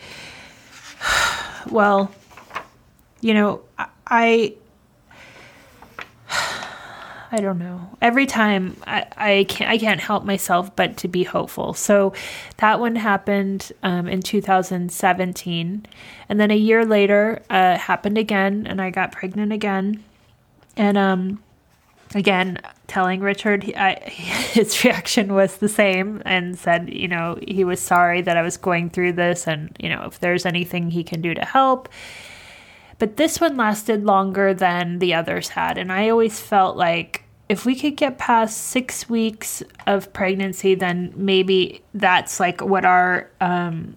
well 1.70 2.12
you 3.22 3.34
know 3.34 3.62
i 4.08 4.54
I 7.34 7.38
don't 7.38 7.60
know. 7.60 7.98
Every 8.02 8.26
time 8.26 8.76
I, 8.86 9.06
I 9.16 9.46
can't 9.48 9.70
I 9.70 9.78
can't 9.78 10.02
help 10.02 10.26
myself 10.26 10.76
but 10.76 10.98
to 10.98 11.08
be 11.08 11.24
hopeful. 11.24 11.74
So 11.74 12.14
that 12.58 12.82
one 12.82 12.98
happened 12.98 13.72
um, 13.84 14.10
in 14.10 14.22
2017, 14.22 15.86
and 16.28 16.40
then 16.40 16.52
a 16.52 16.58
year 16.58 16.86
later 16.86 17.42
uh, 17.50 17.78
happened 17.78 18.18
again, 18.18 18.68
and 18.68 18.82
I 18.82 18.90
got 18.90 19.14
pregnant 19.14 19.54
again, 19.54 20.04
and 20.76 20.98
um, 20.98 21.42
again 22.14 22.60
telling 22.88 23.22
Richard 23.22 23.64
he, 23.64 23.76
I, 23.76 24.00
his 24.10 24.84
reaction 24.84 25.34
was 25.34 25.58
the 25.58 25.70
same 25.70 26.22
and 26.26 26.58
said 26.58 26.94
you 26.94 27.08
know 27.08 27.38
he 27.48 27.64
was 27.64 27.80
sorry 27.80 28.22
that 28.22 28.38
I 28.38 28.42
was 28.42 28.58
going 28.58 28.90
through 28.90 29.14
this, 29.14 29.48
and 29.48 29.76
you 29.80 29.90
know 29.90 30.04
if 30.06 30.20
there's 30.20 30.46
anything 30.46 30.92
he 30.92 31.04
can 31.04 31.22
do 31.22 31.34
to 31.34 31.46
help. 31.46 31.90
But 33.02 33.18
this 33.18 33.42
one 33.42 33.58
lasted 33.58 34.06
longer 34.06 34.54
than 34.54 35.00
the 35.00 35.16
others 35.16 35.50
had. 35.50 35.80
And 35.80 35.92
I 35.92 36.10
always 36.10 36.40
felt 36.40 36.78
like 36.78 37.24
if 37.50 37.66
we 37.66 37.76
could 37.76 37.98
get 37.98 38.20
past 38.20 38.56
six 38.56 39.10
weeks 39.10 39.64
of 39.88 40.14
pregnancy, 40.14 40.76
then 40.76 41.12
maybe 41.16 41.82
that's 41.96 42.40
like 42.40 42.62
what 42.62 42.86
our 42.86 43.32
um, 43.42 43.96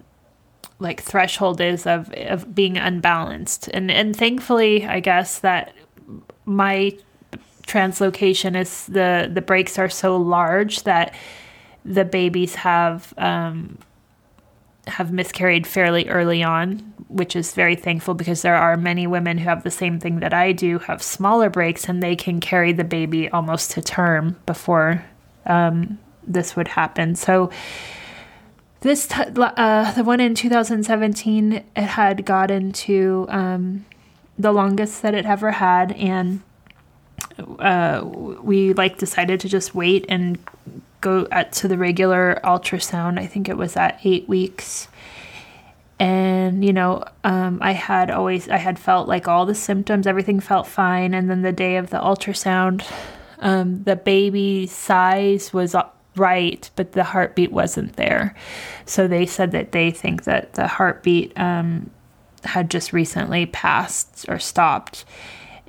like 0.79 1.03
threshold 1.03 1.61
is 1.61 1.85
of 1.85 2.11
of 2.13 2.55
being 2.55 2.77
unbalanced. 2.77 3.69
And 3.75 3.91
and 3.91 4.15
thankfully, 4.15 4.87
I 4.87 5.01
guess 5.01 5.37
that 5.39 5.75
my 6.45 6.97
translocation 7.67 8.59
is 8.59 8.85
the 8.87 9.29
the 9.31 9.41
breaks 9.41 9.77
are 9.79 9.89
so 9.89 10.17
large 10.17 10.83
that 10.83 11.13
the 11.83 12.05
babies 12.05 12.55
have 12.55 13.13
um, 13.17 13.77
have 14.87 15.11
miscarried 15.11 15.65
fairly 15.65 16.07
early 16.09 16.43
on, 16.43 16.79
which 17.07 17.35
is 17.35 17.53
very 17.53 17.75
thankful 17.75 18.13
because 18.13 18.41
there 18.41 18.55
are 18.55 18.77
many 18.77 19.07
women 19.07 19.37
who 19.37 19.45
have 19.45 19.63
the 19.63 19.71
same 19.71 19.99
thing 19.99 20.19
that 20.19 20.33
I 20.33 20.51
do, 20.51 20.79
have 20.79 21.01
smaller 21.01 21.49
breaks, 21.49 21.89
and 21.89 22.01
they 22.01 22.15
can 22.15 22.39
carry 22.39 22.71
the 22.71 22.83
baby 22.83 23.29
almost 23.29 23.71
to 23.71 23.81
term 23.81 24.37
before 24.45 25.03
um, 25.45 25.97
this 26.25 26.55
would 26.55 26.67
happen. 26.67 27.15
So, 27.15 27.49
this 28.81 29.07
t- 29.07 29.23
uh, 29.35 29.91
the 29.93 30.03
one 30.03 30.19
in 30.19 30.35
2017, 30.35 31.53
it 31.53 31.65
had 31.75 32.25
gotten 32.25 32.71
to 32.71 33.25
um, 33.29 33.85
the 34.37 34.51
longest 34.51 35.01
that 35.01 35.15
it 35.15 35.25
ever 35.25 35.51
had, 35.51 35.93
and 35.93 36.41
uh, 37.59 38.01
we 38.03 38.73
like 38.73 38.97
decided 38.97 39.39
to 39.41 39.49
just 39.49 39.75
wait 39.75 40.05
and 40.09 40.37
go 41.01 41.27
at, 41.31 41.51
to 41.53 41.67
the 41.67 41.77
regular 41.77 42.39
ultrasound. 42.43 43.19
I 43.19 43.27
think 43.27 43.49
it 43.49 43.57
was 43.57 43.75
at 43.75 43.99
eight 44.03 44.27
weeks. 44.27 44.87
And, 45.97 46.65
you 46.65 46.73
know, 46.73 47.05
um, 47.23 47.59
I 47.61 47.71
had 47.71 48.11
always, 48.11 48.49
I 48.49 48.57
had 48.57 48.77
felt 48.77 49.07
like 49.07 49.27
all 49.27 49.45
the 49.45 49.55
symptoms, 49.55 50.07
everything 50.07 50.39
felt 50.41 50.67
fine. 50.67 51.13
And 51.13 51.29
then 51.29 51.41
the 51.41 51.53
day 51.53 51.77
of 51.77 51.89
the 51.89 51.99
ultrasound, 51.99 52.85
um, 53.39 53.83
the 53.83 53.95
baby 53.95 54.67
size 54.67 55.53
was 55.53 55.75
right, 56.17 56.69
but 56.75 56.93
the 56.93 57.03
heartbeat 57.03 57.51
wasn't 57.51 57.95
there. 57.95 58.35
So 58.85 59.07
they 59.07 59.25
said 59.25 59.51
that 59.51 59.71
they 59.71 59.91
think 59.91 60.23
that 60.25 60.53
the 60.53 60.67
heartbeat 60.67 61.31
um, 61.37 61.89
had 62.43 62.69
just 62.69 62.91
recently 62.91 63.45
passed 63.45 64.25
or 64.27 64.39
stopped. 64.39 65.05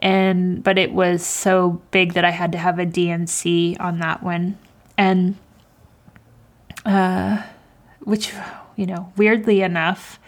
And, 0.00 0.62
but 0.62 0.78
it 0.78 0.92
was 0.92 1.24
so 1.24 1.80
big 1.90 2.12
that 2.14 2.24
I 2.24 2.30
had 2.30 2.52
to 2.52 2.58
have 2.58 2.78
a 2.78 2.86
D&C 2.86 3.76
on 3.80 3.98
that 3.98 4.22
one. 4.22 4.58
And 4.98 5.36
uh, 6.86 7.42
which 8.00 8.32
you 8.76 8.86
know 8.86 9.12
weirdly 9.16 9.60
enough 9.60 10.20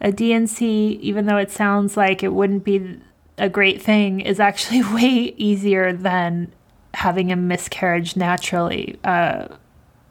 a 0.00 0.12
D&C 0.12 0.98
even 1.00 1.24
though 1.24 1.38
it 1.38 1.50
sounds 1.50 1.96
like 1.96 2.22
it 2.22 2.32
wouldn't 2.34 2.62
be 2.62 3.00
a 3.38 3.48
great 3.48 3.80
thing 3.80 4.20
is 4.20 4.38
actually 4.38 4.82
way 4.94 5.34
easier 5.38 5.92
than 5.92 6.52
having 6.94 7.32
a 7.32 7.36
miscarriage 7.36 8.16
naturally. 8.16 8.98
Uh, 9.04 9.48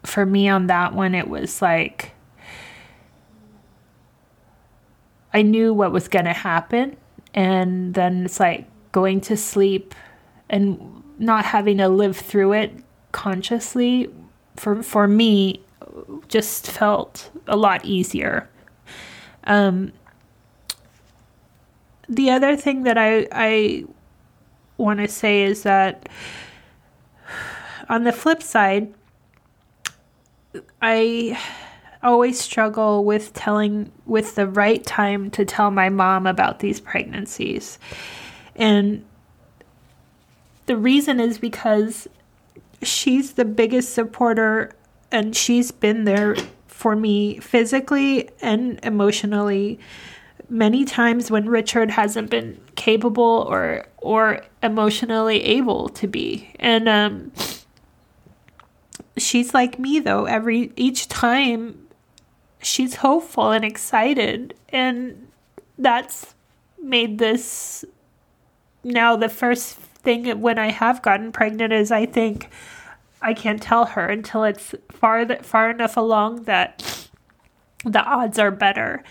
for 0.03 0.25
me 0.25 0.47
on 0.49 0.67
that 0.67 0.93
one 0.93 1.15
it 1.15 1.27
was 1.27 1.59
like 1.59 2.11
i 5.33 5.41
knew 5.41 5.73
what 5.73 5.91
was 5.91 6.07
going 6.07 6.25
to 6.25 6.33
happen 6.33 6.95
and 7.35 7.93
then 7.93 8.25
it's 8.25 8.39
like 8.39 8.65
going 8.91 9.21
to 9.21 9.37
sleep 9.37 9.93
and 10.49 11.03
not 11.19 11.45
having 11.45 11.77
to 11.77 11.89
live 11.89 12.17
through 12.17 12.53
it 12.53 12.71
consciously 13.11 14.09
for 14.55 14.81
for 14.81 15.07
me 15.07 15.61
just 16.27 16.69
felt 16.71 17.29
a 17.47 17.55
lot 17.55 17.85
easier. 17.85 18.49
Um, 19.45 19.93
the 22.09 22.31
other 22.31 22.55
thing 22.55 22.83
that 22.83 22.97
I 22.97 23.27
I 23.31 23.85
want 24.77 24.99
to 24.99 25.07
say 25.07 25.43
is 25.43 25.63
that 25.63 26.09
on 27.89 28.03
the 28.03 28.11
flip 28.11 28.41
side, 28.41 28.93
I 30.81 31.37
always 32.05 32.39
struggle 32.39 33.03
with 33.03 33.33
telling 33.33 33.91
with 34.05 34.35
the 34.35 34.47
right 34.47 34.85
time 34.85 35.29
to 35.31 35.43
tell 35.43 35.71
my 35.71 35.89
mom 35.89 36.27
about 36.27 36.59
these 36.59 36.79
pregnancies. 36.79 37.79
And 38.55 39.03
the 40.67 40.77
reason 40.77 41.19
is 41.19 41.37
because 41.37 42.07
she's 42.81 43.33
the 43.33 43.45
biggest 43.45 43.93
supporter 43.93 44.71
and 45.11 45.35
she's 45.35 45.71
been 45.71 46.05
there 46.05 46.35
for 46.67 46.95
me 46.95 47.39
physically 47.39 48.29
and 48.41 48.79
emotionally 48.83 49.79
many 50.49 50.85
times 50.85 51.31
when 51.31 51.49
Richard 51.49 51.89
hasn't 51.89 52.29
been 52.29 52.59
capable 52.75 53.47
or 53.49 53.87
or 53.97 54.41
emotionally 54.61 55.43
able 55.43 55.89
to 55.89 56.07
be. 56.07 56.51
And 56.59 56.87
um 56.87 57.31
she's 59.17 59.53
like 59.53 59.79
me 59.79 59.99
though 59.99 60.25
every 60.25 60.71
each 60.75 61.07
time 61.07 61.84
she's 62.65 62.95
hopeful 62.95 63.51
and 63.51 63.63
excited 63.63 64.53
and 64.69 65.27
that's 65.77 66.33
made 66.81 67.17
this 67.17 67.85
now 68.83 69.15
the 69.15 69.29
first 69.29 69.75
thing 69.75 70.41
when 70.41 70.57
I 70.57 70.71
have 70.71 71.01
gotten 71.01 71.31
pregnant 71.31 71.73
is 71.73 71.91
I 71.91 72.05
think 72.05 72.49
I 73.21 73.33
can't 73.33 73.61
tell 73.61 73.85
her 73.85 74.07
until 74.07 74.43
it's 74.43 74.75
far 74.91 75.27
far 75.37 75.69
enough 75.69 75.97
along 75.97 76.43
that 76.43 77.09
the 77.83 78.03
odds 78.03 78.39
are 78.39 78.51
better 78.51 79.03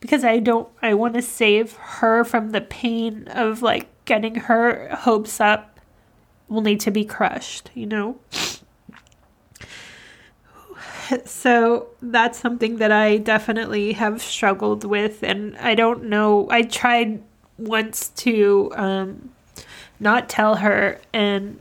because 0.00 0.24
I 0.24 0.38
don't 0.38 0.68
I 0.82 0.94
want 0.94 1.14
to 1.14 1.22
save 1.22 1.72
her 1.74 2.24
from 2.24 2.50
the 2.50 2.60
pain 2.60 3.28
of 3.28 3.62
like 3.62 3.88
getting 4.04 4.34
her 4.34 4.94
hopes 4.94 5.40
up 5.40 5.80
will 6.48 6.60
need 6.60 6.80
to 6.80 6.90
be 6.90 7.04
crushed, 7.04 7.70
you 7.74 7.86
know. 7.86 8.18
So 11.26 11.88
that's 12.00 12.38
something 12.38 12.76
that 12.78 12.92
I 12.92 13.18
definitely 13.18 13.92
have 13.92 14.22
struggled 14.22 14.84
with 14.84 15.22
and 15.22 15.56
I 15.58 15.74
don't 15.74 16.04
know 16.04 16.48
I 16.50 16.62
tried 16.62 17.22
once 17.58 18.08
to 18.10 18.72
um 18.74 19.30
not 20.00 20.28
tell 20.28 20.56
her 20.56 21.00
and 21.12 21.58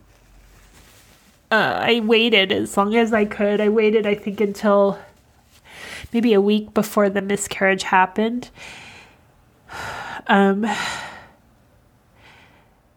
uh, 1.51 1.79
I 1.81 1.99
waited 1.99 2.51
as 2.51 2.75
long 2.75 2.95
as 2.95 3.13
I 3.13 3.25
could. 3.25 3.61
I 3.61 3.69
waited 3.69 4.07
I 4.07 4.15
think 4.15 4.41
until 4.41 4.97
maybe 6.11 6.33
a 6.33 6.41
week 6.41 6.73
before 6.73 7.09
the 7.09 7.21
miscarriage 7.21 7.83
happened. 7.83 8.49
Um, 10.25 10.65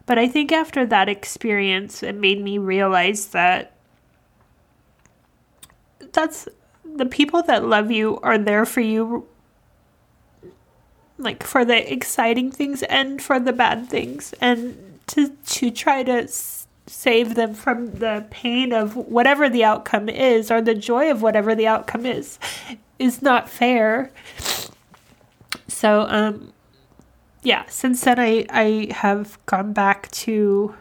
but 0.06 0.16
I 0.16 0.28
think 0.28 0.52
after 0.52 0.86
that 0.86 1.08
experience, 1.08 2.04
it 2.04 2.14
made 2.14 2.40
me 2.40 2.56
realize 2.58 3.26
that 3.30 3.75
that's 6.16 6.48
the 6.96 7.06
people 7.06 7.42
that 7.42 7.64
love 7.64 7.90
you 7.92 8.18
are 8.22 8.38
there 8.38 8.66
for 8.66 8.80
you, 8.80 9.28
like 11.18 11.44
for 11.44 11.64
the 11.64 11.92
exciting 11.92 12.50
things 12.50 12.82
and 12.84 13.22
for 13.22 13.38
the 13.38 13.52
bad 13.52 13.88
things, 13.88 14.34
and 14.40 14.98
to 15.08 15.28
to 15.28 15.70
try 15.70 16.02
to 16.02 16.26
save 16.86 17.34
them 17.34 17.52
from 17.52 17.98
the 17.98 18.26
pain 18.30 18.72
of 18.72 18.96
whatever 18.96 19.48
the 19.48 19.64
outcome 19.64 20.08
is 20.08 20.50
or 20.50 20.62
the 20.62 20.74
joy 20.74 21.10
of 21.10 21.20
whatever 21.20 21.54
the 21.54 21.66
outcome 21.66 22.06
is 22.06 22.38
is 22.98 23.22
not 23.22 23.48
fair. 23.48 24.10
So, 25.68 26.06
um, 26.08 26.52
yeah, 27.42 27.64
since 27.68 28.00
then 28.02 28.18
I, 28.18 28.46
I 28.50 28.88
have 28.92 29.38
gone 29.46 29.72
back 29.72 30.10
to 30.12 30.74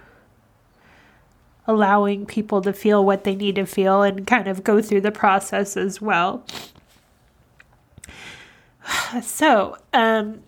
allowing 1.68 2.26
people 2.26 2.62
to 2.62 2.74
feel 2.74 3.04
what 3.04 3.24
they 3.24 3.36
need 3.36 3.56
to 3.56 3.66
feel 3.66 4.04
and 4.04 4.28
kind 4.28 4.48
of 4.48 4.64
go 4.64 4.82
through 4.82 5.02
the 5.02 5.12
process 5.12 5.78
as 5.78 6.02
well. 6.02 6.44
So, 9.22 9.78
um, 9.94 10.42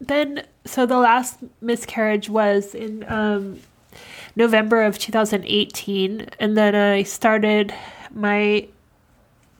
then, 0.00 0.46
so 0.64 0.84
the 0.84 0.98
last 0.98 1.38
miscarriage 1.60 2.28
was 2.28 2.74
in 2.74 3.04
um, 3.08 3.60
November 4.34 4.82
of 4.82 4.98
2018, 4.98 6.28
and 6.38 6.56
then 6.56 6.74
I 6.74 7.02
started 7.02 7.74
my 8.10 8.68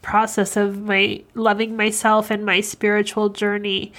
process 0.02 0.56
of 0.56 0.82
my 0.82 1.22
loving 1.34 1.76
myself 1.76 2.30
and 2.30 2.44
my 2.44 2.60
spiritual 2.60 3.30
journey 3.30 3.92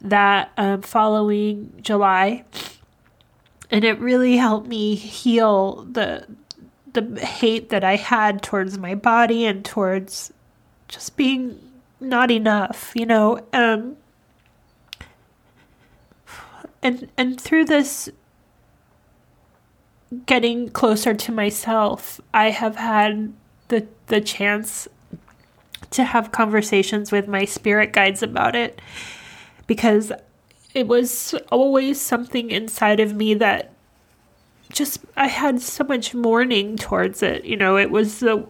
that 0.00 0.52
um, 0.56 0.82
following 0.82 1.72
July, 1.80 2.44
and 3.70 3.84
it 3.84 3.98
really 3.98 4.36
helped 4.36 4.66
me 4.66 4.94
heal 4.94 5.86
the 5.90 6.26
the 6.92 7.20
hate 7.20 7.68
that 7.68 7.84
I 7.84 7.96
had 7.96 8.42
towards 8.42 8.78
my 8.78 8.94
body 8.94 9.44
and 9.44 9.64
towards 9.64 10.32
just 10.88 11.16
being 11.16 11.60
not 12.00 12.30
enough, 12.30 12.92
you 12.94 13.06
know. 13.06 13.40
Um, 13.52 13.96
and 16.82 17.08
and 17.16 17.40
through 17.40 17.66
this 17.66 18.08
getting 20.26 20.70
closer 20.70 21.12
to 21.14 21.32
myself, 21.32 22.20
I 22.32 22.50
have 22.50 22.76
had 22.76 23.32
the 23.68 23.86
the 24.06 24.20
chance 24.20 24.88
to 25.90 26.04
have 26.04 26.32
conversations 26.32 27.12
with 27.12 27.28
my 27.28 27.44
spirit 27.44 27.92
guides 27.92 28.22
about 28.22 28.54
it 28.54 28.80
because 29.66 30.12
it 30.78 30.86
was 30.86 31.34
always 31.50 32.00
something 32.00 32.52
inside 32.52 33.00
of 33.00 33.14
me 33.14 33.34
that 33.34 33.72
just 34.70 35.00
I 35.16 35.26
had 35.26 35.60
so 35.60 35.82
much 35.82 36.14
mourning 36.14 36.76
towards 36.76 37.20
it. 37.20 37.44
You 37.44 37.56
know, 37.56 37.76
it 37.76 37.90
was 37.90 38.20
the 38.20 38.46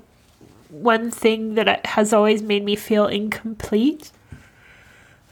one 0.69 1.11
thing 1.11 1.55
that 1.55 1.87
has 1.87 2.13
always 2.13 2.43
made 2.43 2.65
me 2.65 2.77
feel 2.77 3.07
incomplete. 3.07 4.13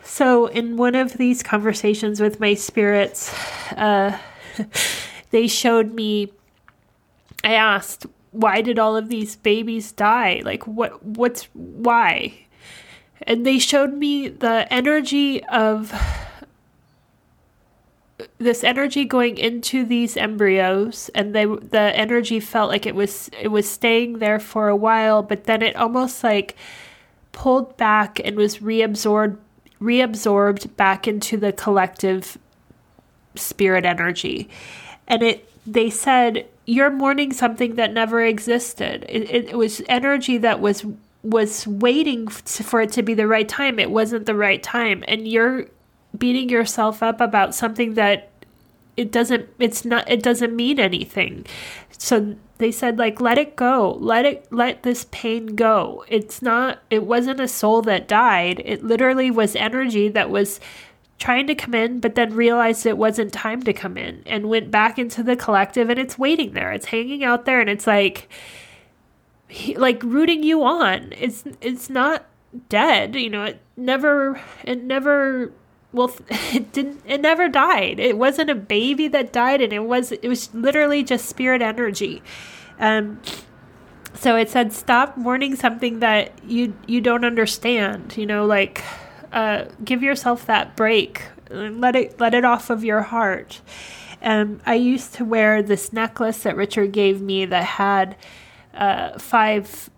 So, 0.03 0.47
in 0.47 0.79
one 0.79 0.95
of 0.95 1.19
these 1.19 1.43
conversations 1.43 2.19
with 2.19 2.41
my 2.41 2.55
spirits, 2.55 3.35
uh, 3.73 4.19
they 5.31 5.47
showed 5.49 5.93
me. 5.93 6.33
I 7.45 7.53
asked, 7.53 8.07
why 8.33 8.61
did 8.63 8.79
all 8.79 8.97
of 8.97 9.09
these 9.09 9.37
babies 9.37 9.93
die? 9.93 10.41
Like 10.45 10.67
what 10.67 11.05
what's 11.05 11.45
why? 11.53 12.47
And 13.23 13.45
they 13.45 13.59
showed 13.59 13.93
me 13.93 14.29
the 14.29 14.67
energy 14.73 15.45
of 15.45 15.93
this 18.39 18.65
energy 18.65 19.05
going 19.05 19.37
into 19.37 19.85
these 19.85 20.17
embryos 20.17 21.11
and 21.15 21.35
they 21.35 21.45
the 21.45 21.93
energy 21.95 22.41
felt 22.41 22.71
like 22.71 22.87
it 22.87 22.95
was 22.95 23.29
it 23.39 23.49
was 23.49 23.69
staying 23.69 24.19
there 24.21 24.41
for 24.41 24.69
a 24.69 24.77
while 24.77 25.23
but 25.23 25.45
then 25.45 25.61
it 25.61 25.77
almost 25.77 26.25
like 26.25 26.57
pulled 27.33 27.77
back 27.77 28.19
and 28.25 28.37
was 28.37 28.59
reabsorbed 28.59 29.37
reabsorbed 29.81 30.75
back 30.77 31.07
into 31.07 31.37
the 31.37 31.53
collective 31.53 32.39
spirit 33.35 33.85
energy 33.85 34.49
and 35.07 35.23
it 35.23 35.51
they 35.67 35.91
said 35.91 36.47
you're 36.67 36.91
mourning 36.91 37.33
something 37.33 37.77
that 37.77 37.93
never 37.93 38.23
existed. 38.23 39.07
It, 39.09 39.31
it, 39.31 39.49
it 39.51 39.59
was 39.59 39.81
energy 39.89 40.39
that 40.39 40.61
was 40.61 40.85
was 41.23 41.67
waiting 41.67 42.29
for 42.29 42.83
it 42.83 42.93
to 42.93 43.03
be 43.03 43.15
the 43.15 43.27
right 43.27 43.49
time. 43.49 43.79
It 43.79 43.91
wasn't 43.91 44.27
the 44.27 44.35
right 44.35 44.63
time, 44.63 45.03
and 45.09 45.27
you're 45.27 45.67
beating 46.17 46.49
yourself 46.49 47.03
up 47.03 47.21
about 47.21 47.55
something 47.55 47.95
that 47.95 48.31
it 48.97 49.13
doesn't. 49.13 49.49
It's 49.59 49.85
not. 49.85 50.09
It 50.11 50.23
doesn't 50.23 50.55
mean 50.55 50.81
anything. 50.81 51.47
So 51.99 52.37
they 52.59 52.73
said 52.73 52.99
like 52.99 53.21
let 53.21 53.37
it 53.37 53.55
go 53.55 53.99
let 54.01 54.25
it 54.25 54.47
let 54.51 54.83
this 54.83 55.07
pain 55.11 55.45
go 55.45 56.03
it's 56.09 56.41
not 56.41 56.79
it 56.89 57.03
wasn't 57.03 57.39
a 57.39 57.47
soul 57.47 57.83
that 57.83 58.09
died 58.09 58.63
it 58.65 58.83
literally 58.83 59.31
was 59.31 59.55
energy 59.57 60.09
that 60.09 60.31
was 60.31 60.59
trying 61.19 61.47
to 61.47 61.55
come 61.55 61.75
in, 61.75 62.01
but 62.01 62.15
then 62.15 62.35
realized 62.35 62.85
it 62.85 62.99
wasn't 62.99 63.33
time 63.33 63.63
to 63.63 63.73
come 63.73 63.97
in 63.97 64.23
and 64.27 64.49
went 64.49 64.71
back 64.71 64.99
into 64.99 65.23
the 65.23 65.37
collective 65.37 65.89
and 65.89 65.99
it's 65.99 66.19
waiting 66.19 66.53
there. 66.53 66.73
It's 66.73 66.87
hanging 66.87 67.25
out 67.25 67.45
there 67.45 67.61
and 67.61 67.71
it's 67.71 67.87
like 67.87 68.29
like 69.77 70.03
rooting 70.03 70.43
you 70.43 70.63
on. 70.63 71.13
It's 71.17 71.45
it's 71.61 71.89
not 71.89 72.27
dead, 72.69 73.17
you 73.17 73.31
know, 73.31 73.45
it 73.45 73.61
never 73.77 74.41
it 74.65 74.83
never 74.83 75.53
well 75.93 76.15
it 76.29 76.73
didn't 76.73 77.03
it 77.07 77.21
never 77.21 77.49
died. 77.49 77.99
It 77.99 78.19
wasn't 78.19 78.51
a 78.51 78.55
baby 78.55 79.09
that 79.09 79.33
died 79.33 79.61
and 79.61 79.73
it 79.73 79.85
was 79.85 80.13
it 80.13 80.29
was 80.29 80.53
literally 80.55 81.03
just 81.03 81.27
spirit 81.27 81.63
energy. 81.63 82.23
Um 82.79 83.21
so 84.15 84.37
it 84.37 84.49
said 84.49 84.73
stop 84.73 85.17
mourning 85.17 85.57
something 85.57 86.01
that 86.01 86.33
you 86.45 86.75
you 86.87 87.01
don't 87.01 87.25
understand, 87.25 88.17
you 88.17 88.27
know, 88.27 88.47
like 88.47 88.83
uh, 89.33 89.67
give 89.85 90.03
yourself 90.03 90.47
that 90.47 90.77
break. 90.77 91.23
Let 91.51 91.95
it 91.95 92.19
let 92.19 92.35
it 92.35 92.45
off 92.45 92.71
of 92.71 92.83
your 92.83 93.03
heart. 93.03 93.61
Um, 94.23 94.61
I 94.65 94.75
used 94.75 95.15
to 95.15 95.25
wear 95.25 95.63
this 95.63 95.93
necklace 95.93 96.43
that 96.43 96.57
Richard 96.57 96.93
gave 96.93 97.21
me 97.21 97.45
that 97.45 97.65
had 97.65 98.17
uh, 98.75 99.19
five 99.19 99.91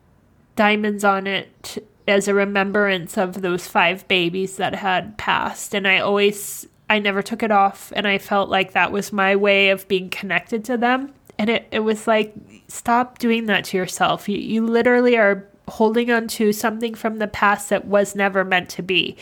diamonds 0.56 1.04
on 1.04 1.26
it 1.26 1.86
as 2.08 2.28
a 2.28 2.34
remembrance 2.34 3.16
of 3.16 3.42
those 3.42 3.66
five 3.66 4.06
babies 4.08 4.56
that 4.56 4.74
had 4.74 5.16
passed. 5.18 5.74
And 5.74 5.86
I 5.86 5.98
always, 5.98 6.66
I 6.88 6.98
never 6.98 7.22
took 7.22 7.42
it 7.42 7.50
off. 7.50 7.92
And 7.94 8.06
I 8.06 8.18
felt 8.18 8.48
like 8.48 8.72
that 8.72 8.92
was 8.92 9.12
my 9.12 9.36
way 9.36 9.70
of 9.70 9.86
being 9.88 10.08
connected 10.08 10.64
to 10.66 10.76
them. 10.76 11.12
And 11.38 11.50
it, 11.50 11.68
it 11.70 11.80
was 11.80 12.06
like, 12.06 12.34
stop 12.66 13.18
doing 13.18 13.46
that 13.46 13.64
to 13.66 13.76
yourself. 13.76 14.28
You, 14.28 14.38
you 14.38 14.66
literally 14.66 15.16
are 15.16 15.46
holding 15.68 16.10
on 16.10 16.26
to 16.28 16.52
something 16.52 16.94
from 16.94 17.18
the 17.18 17.28
past 17.28 17.68
that 17.68 17.84
was 17.84 18.14
never 18.14 18.44
meant 18.44 18.70
to 18.70 18.82
be. 18.82 19.16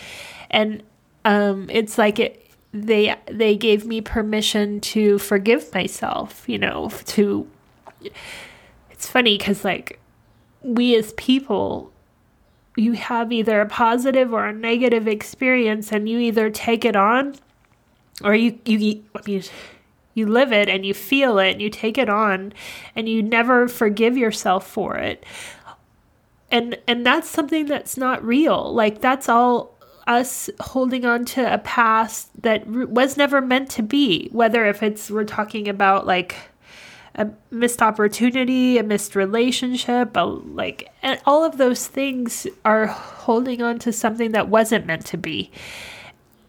And 0.50 0.82
um, 1.24 1.68
it's 1.70 1.98
like 1.98 2.18
it 2.18 2.42
they 2.72 3.14
they 3.26 3.56
gave 3.56 3.86
me 3.86 4.00
permission 4.00 4.80
to 4.80 5.18
forgive 5.18 5.72
myself, 5.74 6.44
you 6.46 6.58
know, 6.58 6.90
to 7.06 7.48
it's 8.90 9.08
funny 9.08 9.38
cuz 9.38 9.64
like 9.64 9.98
we 10.62 10.94
as 10.94 11.12
people 11.14 11.92
you 12.76 12.92
have 12.92 13.32
either 13.32 13.60
a 13.60 13.66
positive 13.66 14.32
or 14.32 14.46
a 14.46 14.52
negative 14.52 15.08
experience 15.08 15.90
and 15.92 16.08
you 16.08 16.18
either 16.18 16.50
take 16.50 16.84
it 16.84 16.94
on 16.94 17.34
or 18.22 18.34
you 18.34 18.58
you 18.64 19.02
you 20.16 20.26
live 20.26 20.50
it 20.50 20.68
and 20.68 20.84
you 20.86 20.94
feel 20.94 21.38
it 21.38 21.52
and 21.52 21.62
you 21.62 21.68
take 21.68 21.98
it 21.98 22.08
on 22.08 22.52
and 22.96 23.08
you 23.08 23.22
never 23.22 23.68
forgive 23.68 24.16
yourself 24.16 24.66
for 24.66 24.96
it. 24.96 25.24
And 26.50 26.78
and 26.88 27.04
that's 27.04 27.28
something 27.28 27.66
that's 27.66 27.96
not 27.96 28.24
real. 28.24 28.72
Like 28.72 29.00
that's 29.00 29.28
all 29.28 29.74
us 30.06 30.48
holding 30.60 31.04
on 31.04 31.24
to 31.26 31.52
a 31.52 31.58
past 31.58 32.30
that 32.42 32.66
was 32.66 33.16
never 33.16 33.40
meant 33.40 33.68
to 33.68 33.82
be 33.82 34.28
whether 34.30 34.64
if 34.64 34.82
it's 34.82 35.10
we're 35.10 35.24
talking 35.24 35.68
about 35.68 36.06
like 36.06 36.36
a 37.16 37.28
missed 37.50 37.82
opportunity 37.82 38.78
a 38.78 38.82
missed 38.82 39.16
relationship 39.16 40.16
a, 40.16 40.20
like 40.20 40.90
and 41.02 41.20
all 41.24 41.42
of 41.42 41.56
those 41.56 41.86
things 41.86 42.46
are 42.64 42.86
holding 42.86 43.62
on 43.62 43.78
to 43.78 43.92
something 43.92 44.32
that 44.32 44.48
wasn't 44.48 44.86
meant 44.86 45.04
to 45.06 45.16
be. 45.16 45.50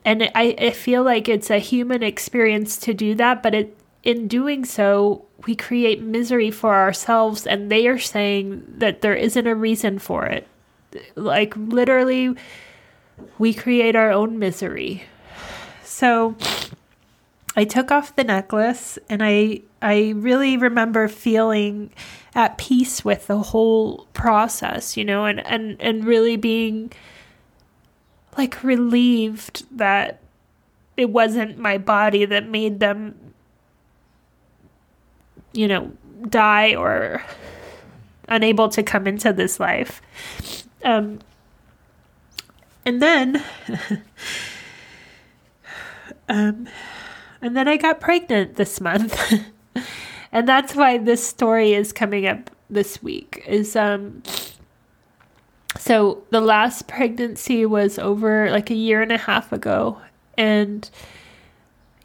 And 0.05 0.23
I, 0.35 0.55
I 0.57 0.69
feel 0.71 1.03
like 1.03 1.27
it's 1.27 1.49
a 1.49 1.59
human 1.59 2.03
experience 2.03 2.77
to 2.77 2.93
do 2.93 3.15
that 3.15 3.41
but 3.41 3.55
it 3.55 3.77
in 4.03 4.27
doing 4.27 4.63
so 4.65 5.25
we 5.45 5.55
create 5.55 6.01
misery 6.01 6.51
for 6.51 6.75
ourselves 6.75 7.47
and 7.47 7.71
they 7.71 7.87
are 7.87 7.99
saying 7.99 8.63
that 8.67 9.01
there 9.01 9.15
isn't 9.15 9.47
a 9.47 9.55
reason 9.55 9.99
for 9.99 10.25
it. 10.25 10.47
Like 11.15 11.55
literally 11.55 12.35
we 13.37 13.53
create 13.53 13.95
our 13.95 14.11
own 14.11 14.39
misery. 14.39 15.03
So 15.83 16.35
i 17.57 17.65
took 17.65 17.91
off 17.91 18.15
the 18.15 18.23
necklace 18.23 18.97
and 19.09 19.21
i 19.21 19.59
i 19.81 20.13
really 20.15 20.55
remember 20.55 21.09
feeling 21.09 21.91
at 22.33 22.57
peace 22.57 23.03
with 23.03 23.27
the 23.27 23.39
whole 23.39 24.07
process 24.13 24.95
you 24.95 25.03
know 25.03 25.25
and 25.25 25.45
and 25.45 25.75
and 25.81 26.05
really 26.05 26.37
being 26.37 26.89
like 28.37 28.63
relieved 28.63 29.65
that 29.75 30.21
it 30.95 31.09
wasn't 31.09 31.57
my 31.57 31.77
body 31.77 32.23
that 32.23 32.47
made 32.47 32.79
them 32.79 33.15
you 35.53 35.67
know 35.67 35.91
die 36.29 36.75
or 36.75 37.23
unable 38.27 38.69
to 38.69 38.83
come 38.83 39.07
into 39.07 39.31
this 39.33 39.59
life. 39.59 40.01
Um 40.83 41.19
and 42.85 43.01
then 43.01 43.43
um 46.29 46.67
and 47.41 47.55
then 47.55 47.67
I 47.67 47.77
got 47.77 47.99
pregnant 47.99 48.55
this 48.55 48.81
month. 48.81 49.19
and 50.31 50.47
that's 50.47 50.75
why 50.75 50.97
this 50.97 51.25
story 51.25 51.73
is 51.73 51.93
coming 51.93 52.27
up 52.27 52.49
this 52.69 53.01
week 53.01 53.43
is 53.47 53.75
um 53.75 54.21
so 55.77 56.23
the 56.31 56.41
last 56.41 56.87
pregnancy 56.87 57.65
was 57.65 57.97
over 57.99 58.49
like 58.51 58.69
a 58.69 58.75
year 58.75 59.01
and 59.01 59.11
a 59.11 59.17
half 59.17 59.51
ago. 59.51 60.01
And 60.37 60.89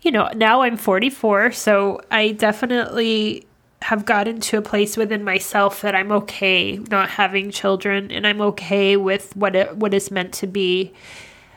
you 0.02 0.10
know 0.10 0.28
now 0.34 0.62
i'm 0.62 0.76
44 0.76 1.52
so 1.52 2.00
i 2.10 2.32
definitely 2.32 3.46
have 3.82 4.04
gotten 4.04 4.40
to 4.40 4.58
a 4.58 4.62
place 4.62 4.96
within 4.96 5.22
myself 5.22 5.80
that 5.82 5.94
i'm 5.94 6.10
okay 6.10 6.76
not 6.90 7.10
having 7.10 7.50
children. 7.50 8.10
And 8.10 8.26
i'm 8.26 8.40
okay 8.40 8.96
with 8.96 9.34
what 9.36 9.56
it 9.56 9.76
what 9.76 9.94
is 9.94 10.10
meant 10.10 10.32
to 10.34 10.46
be. 10.46 10.92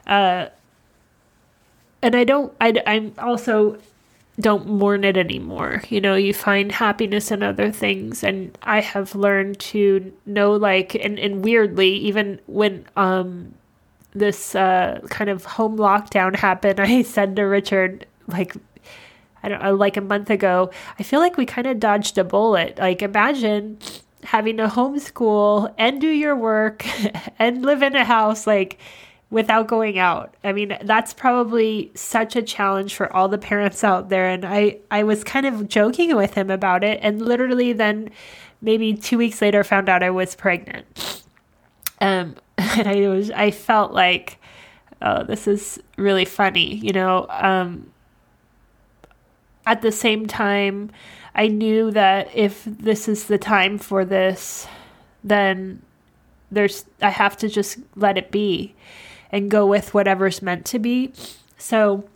Uh 0.08 0.48
and 2.06 2.16
i 2.16 2.24
don't 2.24 2.54
i 2.62 2.74
i'm 2.86 3.12
also 3.18 3.78
don't 4.40 4.68
mourn 4.68 5.04
it 5.04 5.16
anymore. 5.16 5.82
You 5.90 6.02
know, 6.02 6.16
you 6.16 6.34
find 6.34 6.72
happiness 6.72 7.32
in 7.32 7.42
other 7.42 7.72
things. 7.72 8.24
And 8.24 8.58
I 8.64 8.82
have 8.82 9.16
learned 9.16 9.60
to 9.60 10.12
know, 10.26 10.54
like, 10.54 10.94
and, 10.96 11.18
and 11.18 11.44
weirdly, 11.44 11.90
even 11.90 12.40
when 12.48 12.86
um, 12.98 13.54
this 14.14 14.56
uh, 14.56 15.00
kind 15.10 15.30
of 15.30 15.46
home 15.46 15.78
lockdown 15.78 16.36
happened, 16.36 16.80
I 16.82 17.02
said 17.04 17.36
to 17.38 17.44
Richard, 17.44 18.06
like, 18.28 18.56
I 19.42 19.50
don't 19.50 19.62
know, 19.62 19.76
like 19.76 19.96
a 19.96 20.02
month 20.02 20.30
ago, 20.30 20.72
I 21.00 21.04
feel 21.04 21.20
like 21.20 21.38
we 21.38 21.46
kind 21.46 21.68
of 21.68 21.80
dodged 21.80 22.18
a 22.18 22.24
bullet. 22.24 22.78
Like, 22.78 23.02
imagine 23.02 23.78
having 24.24 24.58
to 24.58 24.68
homeschool 24.68 25.74
and 25.78 26.02
do 26.02 26.10
your 26.10 26.36
work 26.36 26.86
and 27.40 27.62
live 27.62 27.82
in 27.82 27.96
a 27.96 28.04
house. 28.04 28.46
Like, 28.46 28.80
without 29.36 29.68
going 29.68 30.00
out. 30.00 30.34
I 30.46 30.54
mean, 30.54 30.78
that's 30.84 31.14
probably 31.14 31.92
such 31.94 32.38
a 32.38 32.42
challenge 32.42 32.96
for 32.96 33.14
all 33.14 33.28
the 33.28 33.38
parents 33.38 33.84
out 33.84 34.08
there. 34.08 34.30
And 34.30 34.46
I, 34.46 34.78
I 34.90 35.04
was 35.04 35.26
kind 35.26 35.46
of 35.46 35.68
joking 35.68 36.16
with 36.16 36.36
him 36.36 36.50
about 36.50 36.86
it. 36.86 37.00
And 37.02 37.22
literally 37.22 37.74
then 37.74 38.12
maybe 38.62 38.94
two 38.94 39.18
weeks 39.18 39.42
later 39.42 39.62
found 39.66 39.90
out 39.90 40.04
I 40.04 40.10
was 40.10 40.36
pregnant. 40.36 41.22
Um, 42.00 42.36
and 42.58 42.88
I 42.88 43.10
was, 43.10 43.30
I 43.30 43.52
felt 43.52 43.92
like, 43.92 44.40
oh, 45.02 45.26
this 45.26 45.50
is 45.50 45.84
really 45.98 46.24
funny, 46.24 46.76
you 46.76 46.94
know? 46.94 47.28
Um, 47.30 47.92
at 49.68 49.82
the 49.82 49.92
same 49.92 50.28
time, 50.28 50.92
I 51.36 51.50
knew 51.50 51.92
that 51.92 52.30
if 52.34 52.64
this 52.64 53.10
is 53.10 53.26
the 53.26 53.38
time 53.38 53.80
for 53.80 54.06
this, 54.06 54.66
then 55.26 55.82
there's, 56.52 56.86
I 57.02 57.10
have 57.10 57.36
to 57.40 57.50
just 57.50 57.80
let 57.98 58.18
it 58.18 58.32
be 58.32 58.74
and 59.32 59.50
go 59.50 59.66
with 59.66 59.94
whatever's 59.94 60.42
meant 60.42 60.66
to 60.68 60.80
be. 60.80 61.14
So, 61.58 62.08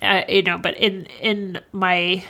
uh, 0.00 0.22
you 0.28 0.42
know, 0.42 0.58
but 0.58 0.76
in 0.76 1.06
in 1.20 1.60
my 1.72 2.24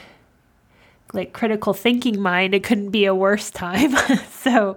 like 1.13 1.33
critical 1.33 1.75
thinking 1.75 2.21
mind, 2.21 2.55
it 2.55 2.65
couldn't 2.65 2.91
be 2.91 3.05
a 3.05 3.15
worse 3.15 3.51
time. 3.51 3.95
so, 4.31 4.77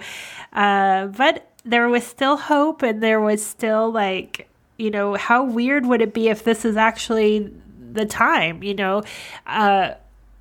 uh, 0.54 1.08
but 1.08 1.50
there 1.64 1.90
was 1.90 2.06
still 2.06 2.38
hope, 2.38 2.82
and 2.82 3.02
there 3.02 3.22
was 3.22 3.46
still 3.46 3.92
like, 3.92 4.48
you 4.78 4.92
know, 4.92 5.16
how 5.16 5.44
weird 5.44 5.86
would 5.86 6.02
it 6.02 6.14
be 6.14 6.30
if 6.30 6.44
this 6.44 6.66
is 6.66 6.78
actually 6.78 7.52
the 7.92 8.06
time? 8.06 8.64
You 8.64 8.76
know, 8.76 9.04
uh, 9.48 9.94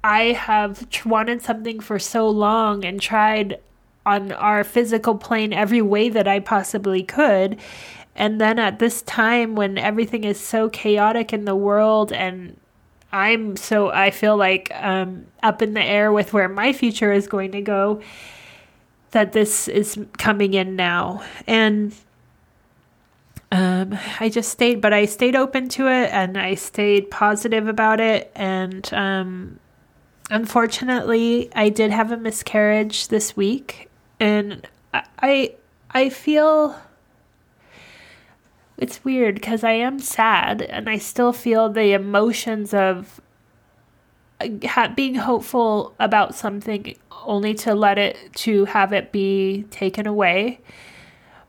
I 0.03 0.23
have 0.33 0.87
wanted 1.07 1.43
something 1.43 1.81
for 1.81 1.99
so 1.99 2.29
long 2.29 2.85
and 2.85 3.01
tried 3.01 3.59
on 4.07 4.33
our 4.33 4.65
physical 4.65 5.15
plane 5.15 5.53
every 5.53 5.81
way 5.81 6.11
that 6.11 6.29
I 6.29 6.41
possibly 6.41 7.03
could. 7.03 7.59
And 8.17 8.41
then 8.41 8.59
at 8.59 8.79
this 8.79 9.03
time 9.03 9.57
when 9.57 9.77
everything 9.77 10.25
is 10.25 10.39
so 10.39 10.69
chaotic 10.69 11.33
in 11.33 11.45
the 11.45 11.57
world 11.57 12.13
and 12.13 12.59
I'm 13.13 13.57
so 13.57 13.91
I 13.91 14.11
feel 14.11 14.37
like 14.37 14.73
um, 14.75 15.27
up 15.43 15.63
in 15.63 15.75
the 15.75 15.83
air 15.83 16.13
with 16.13 16.33
where 16.33 16.49
my 16.49 16.73
future 16.73 17.13
is 17.13 17.29
going 17.29 17.53
to 17.53 17.61
go 17.61 18.03
that 19.13 19.33
this 19.33 19.69
is 19.69 19.97
coming 20.19 20.55
in 20.55 20.75
now. 20.75 21.23
And 21.47 21.95
um, 23.53 23.97
I 24.19 24.29
just 24.29 24.51
stayed 24.51 24.81
but 24.81 24.93
I 24.93 25.05
stayed 25.07 25.37
open 25.37 25.69
to 25.71 25.87
it 25.87 26.11
and 26.13 26.37
I 26.37 26.55
stayed 26.55 27.11
positive 27.11 27.69
about 27.69 28.01
it. 28.01 28.33
And 28.35 28.89
um, 28.93 29.61
unfortunately 30.31 31.51
I 31.55 31.69
did 31.69 31.93
have 31.93 32.11
a 32.11 32.17
miscarriage 32.17 33.09
this 33.09 33.37
week. 33.37 33.89
And 34.19 34.67
I 34.93 35.55
I 35.91 36.09
feel 36.09 36.77
it's 38.77 39.05
weird 39.05 39.37
because 39.37 39.63
I 39.63 39.73
am 39.73 39.99
sad 39.99 40.63
and 40.63 40.89
I 40.89 40.99
still 40.99 41.33
feel 41.33 41.69
the 41.69 41.93
emotions 41.93 42.75
of 42.75 43.21
uh, 44.41 44.89
being 44.89 45.15
hopeful 45.17 45.95
about 46.01 46.35
something 46.35 46.97
only 47.25 47.55
to 47.55 47.75
let 47.75 47.99
it 47.99 48.19
to 48.35 48.65
have 48.67 48.93
it 48.93 49.13
be 49.13 49.65
taken 49.71 50.07
away. 50.07 50.61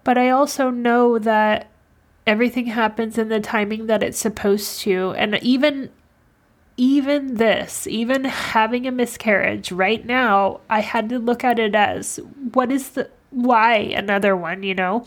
But 0.03 0.17
I 0.17 0.29
also 0.29 0.69
know 0.69 1.17
that 1.19 1.67
everything 2.27 2.67
happens 2.67 3.17
in 3.17 3.29
the 3.29 3.39
timing 3.39 3.87
that 3.87 4.03
it's 4.03 4.19
supposed 4.19 4.79
to 4.81 5.13
and 5.17 5.35
even 5.41 5.89
even 6.77 7.35
this, 7.35 7.87
even 7.87 8.25
having 8.25 8.85
a 8.85 8.91
miscarriage 8.91 9.71
right 9.71 10.05
now, 10.05 10.59
I 10.69 10.81
had 10.81 11.07
to 11.09 11.19
look 11.19 11.43
at 11.43 11.57
it 11.57 11.73
as 11.73 12.19
what 12.53 12.71
is 12.71 12.89
the 12.89 13.09
why 13.31 13.75
another 13.75 14.35
one, 14.35 14.63
you 14.63 14.75
know? 14.75 15.05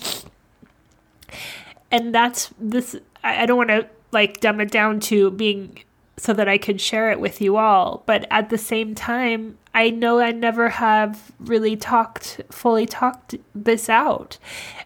And 1.90 2.14
that's 2.14 2.52
this 2.58 2.96
I, 3.22 3.42
I 3.42 3.46
don't 3.46 3.56
want 3.56 3.70
to 3.70 3.88
like 4.12 4.40
dumb 4.40 4.60
it 4.60 4.70
down 4.70 5.00
to 5.00 5.30
being 5.30 5.82
so 6.16 6.32
that 6.32 6.48
I 6.48 6.58
could 6.58 6.80
share 6.80 7.12
it 7.12 7.20
with 7.20 7.40
you 7.40 7.56
all. 7.56 8.02
But 8.04 8.26
at 8.30 8.50
the 8.50 8.58
same 8.58 8.94
time, 8.94 9.56
I 9.72 9.90
know 9.90 10.18
I 10.18 10.32
never 10.32 10.68
have 10.68 11.30
really 11.38 11.76
talked 11.76 12.40
fully 12.50 12.86
talked 12.86 13.36
this 13.54 13.88
out. 13.88 14.38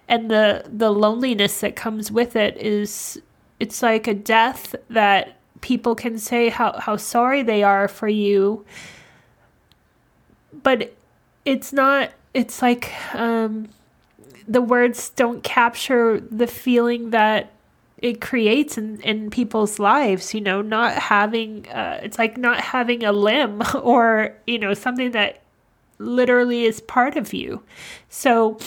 And 0.09 0.31
the 0.31 0.65
the 0.69 0.91
loneliness 0.91 1.61
that 1.61 1.77
comes 1.77 2.13
with 2.13 2.37
it 2.37 2.57
is 2.59 3.21
it's 3.59 3.83
like 3.83 4.07
a 4.07 4.15
death 4.15 4.75
that 4.91 5.37
people 5.61 5.95
can 5.95 6.19
say 6.19 6.49
how, 6.49 6.79
how 6.79 6.97
sorry 6.97 7.43
they 7.43 7.63
are 7.63 7.89
for 7.89 8.09
you. 8.09 8.65
But 10.63 10.95
it's 11.45 11.73
not 11.73 12.13
it's 12.35 12.61
like 12.61 12.93
um 13.15 13.69
the 14.47 14.63
words 14.63 15.11
don't 15.11 15.43
capture 15.43 16.21
the 16.21 16.47
feeling 16.47 17.11
that 17.11 17.53
it 17.99 18.21
creates 18.21 18.77
in, 18.77 19.01
in 19.03 19.31
people's 19.31 19.79
lives 19.79 20.35
you 20.35 20.41
know 20.41 20.61
not 20.61 20.95
having 20.95 21.69
uh, 21.69 22.01
it's 22.03 22.19
like 22.19 22.37
not 22.37 22.61
having 22.61 23.05
a 23.05 23.13
limb 23.13 23.63
or 23.83 24.35
you 24.47 24.59
know 24.59 24.75
something 24.75 25.13
that 25.13 25.41
literally 25.99 26.65
is 26.65 26.81
part 26.81 27.17
of 27.17 27.33
you 27.33 27.63
so 28.09 28.59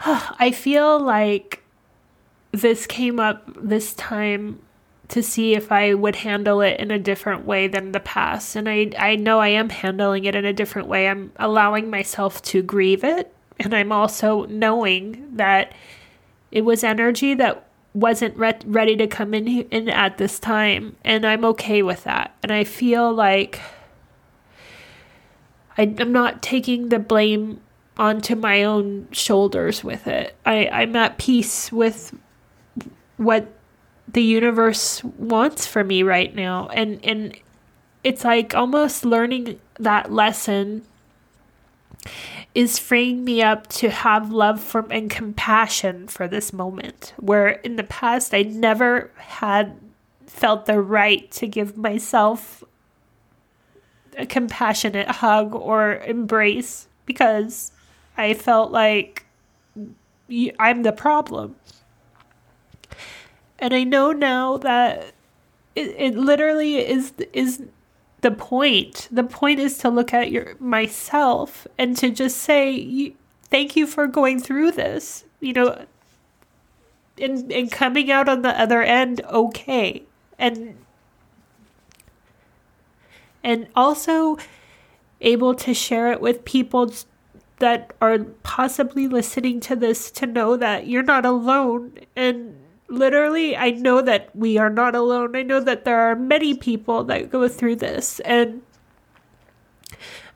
i 0.04 0.50
feel 0.50 0.98
like 0.98 1.62
this 2.50 2.86
came 2.86 3.18
up 3.18 3.48
this 3.56 3.94
time 3.94 4.58
to 5.12 5.22
see 5.22 5.54
if 5.54 5.70
I 5.70 5.92
would 5.92 6.16
handle 6.16 6.62
it 6.62 6.80
in 6.80 6.90
a 6.90 6.98
different 6.98 7.44
way 7.44 7.68
than 7.68 7.92
the 7.92 8.00
past. 8.00 8.56
And 8.56 8.66
I, 8.66 8.92
I 8.98 9.16
know 9.16 9.40
I 9.40 9.48
am 9.48 9.68
handling 9.68 10.24
it 10.24 10.34
in 10.34 10.46
a 10.46 10.54
different 10.54 10.88
way. 10.88 11.06
I'm 11.06 11.32
allowing 11.36 11.90
myself 11.90 12.40
to 12.44 12.62
grieve 12.62 13.04
it. 13.04 13.30
And 13.62 13.74
I'm 13.74 13.92
also 13.92 14.44
knowing 14.46 15.36
that 15.36 15.72
it 16.50 16.62
was 16.62 16.84
energy 16.84 17.34
that 17.34 17.66
wasn't 17.94 18.36
re- 18.36 18.58
ready 18.66 18.96
to 18.96 19.06
come 19.06 19.34
in, 19.34 19.46
in 19.46 19.88
at 19.88 20.18
this 20.18 20.38
time. 20.38 20.96
And 21.04 21.24
I'm 21.24 21.44
okay 21.46 21.82
with 21.82 22.04
that. 22.04 22.34
And 22.42 22.52
I 22.52 22.64
feel 22.64 23.12
like 23.12 23.60
I, 25.78 25.94
I'm 25.98 26.12
not 26.12 26.42
taking 26.42 26.88
the 26.88 26.98
blame 26.98 27.60
onto 27.96 28.34
my 28.34 28.64
own 28.64 29.08
shoulders 29.12 29.84
with 29.84 30.06
it. 30.06 30.34
I, 30.44 30.68
I'm 30.68 30.96
at 30.96 31.18
peace 31.18 31.70
with 31.70 32.14
what 33.16 33.52
the 34.08 34.22
universe 34.22 35.02
wants 35.04 35.66
for 35.66 35.84
me 35.84 36.02
right 36.02 36.34
now. 36.34 36.68
And 36.68 37.02
and 37.04 37.36
it's 38.04 38.24
like 38.24 38.54
almost 38.54 39.04
learning 39.04 39.60
that 39.78 40.12
lesson 40.12 40.84
is 42.54 42.78
freeing 42.78 43.24
me 43.24 43.42
up 43.42 43.66
to 43.66 43.88
have 43.90 44.30
love 44.30 44.60
for 44.60 44.86
and 44.90 45.10
compassion 45.10 46.06
for 46.06 46.28
this 46.28 46.52
moment 46.52 47.14
where 47.18 47.48
in 47.48 47.76
the 47.76 47.84
past 47.84 48.34
I 48.34 48.42
never 48.42 49.10
had 49.16 49.78
felt 50.26 50.66
the 50.66 50.80
right 50.80 51.30
to 51.32 51.46
give 51.46 51.76
myself 51.76 52.62
a 54.18 54.26
compassionate 54.26 55.08
hug 55.08 55.54
or 55.54 55.96
embrace 56.04 56.88
because 57.06 57.72
I 58.16 58.34
felt 58.34 58.70
like 58.70 59.24
I'm 60.58 60.82
the 60.82 60.92
problem. 60.92 61.56
And 63.58 63.72
I 63.72 63.84
know 63.84 64.12
now 64.12 64.58
that 64.58 65.12
it, 65.74 65.94
it 65.96 66.16
literally 66.16 66.78
is 66.78 67.12
is 67.32 67.62
the 68.22 68.30
point. 68.30 69.08
The 69.10 69.24
point 69.24 69.60
is 69.60 69.76
to 69.78 69.90
look 69.90 70.14
at 70.14 70.30
your 70.30 70.56
myself 70.58 71.66
and 71.76 71.96
to 71.98 72.10
just 72.10 72.38
say 72.38 73.12
thank 73.50 73.76
you 73.76 73.86
for 73.86 74.06
going 74.06 74.40
through 74.40 74.72
this. 74.72 75.24
You 75.40 75.52
know, 75.52 75.84
and 77.18 77.52
and 77.52 77.70
coming 77.70 78.10
out 78.10 78.28
on 78.28 78.42
the 78.42 78.58
other 78.58 78.82
end 78.82 79.20
okay. 79.24 80.04
And 80.38 80.76
and 83.44 83.66
also 83.76 84.38
able 85.20 85.54
to 85.54 85.74
share 85.74 86.12
it 86.12 86.20
with 86.20 86.44
people 86.44 86.92
that 87.58 87.92
are 88.00 88.18
possibly 88.42 89.06
listening 89.06 89.60
to 89.60 89.76
this 89.76 90.10
to 90.10 90.26
know 90.26 90.56
that 90.56 90.86
you're 90.86 91.02
not 91.02 91.24
alone. 91.24 91.92
And 92.16 92.61
literally, 92.92 93.56
I 93.56 93.70
know 93.70 94.02
that 94.02 94.34
we 94.36 94.58
are 94.58 94.70
not 94.70 94.94
alone. 94.94 95.34
I 95.34 95.42
know 95.42 95.60
that 95.60 95.84
there 95.84 95.98
are 95.98 96.14
many 96.14 96.54
people 96.54 97.04
that 97.04 97.30
go 97.30 97.48
through 97.48 97.76
this. 97.76 98.20
And 98.20 98.62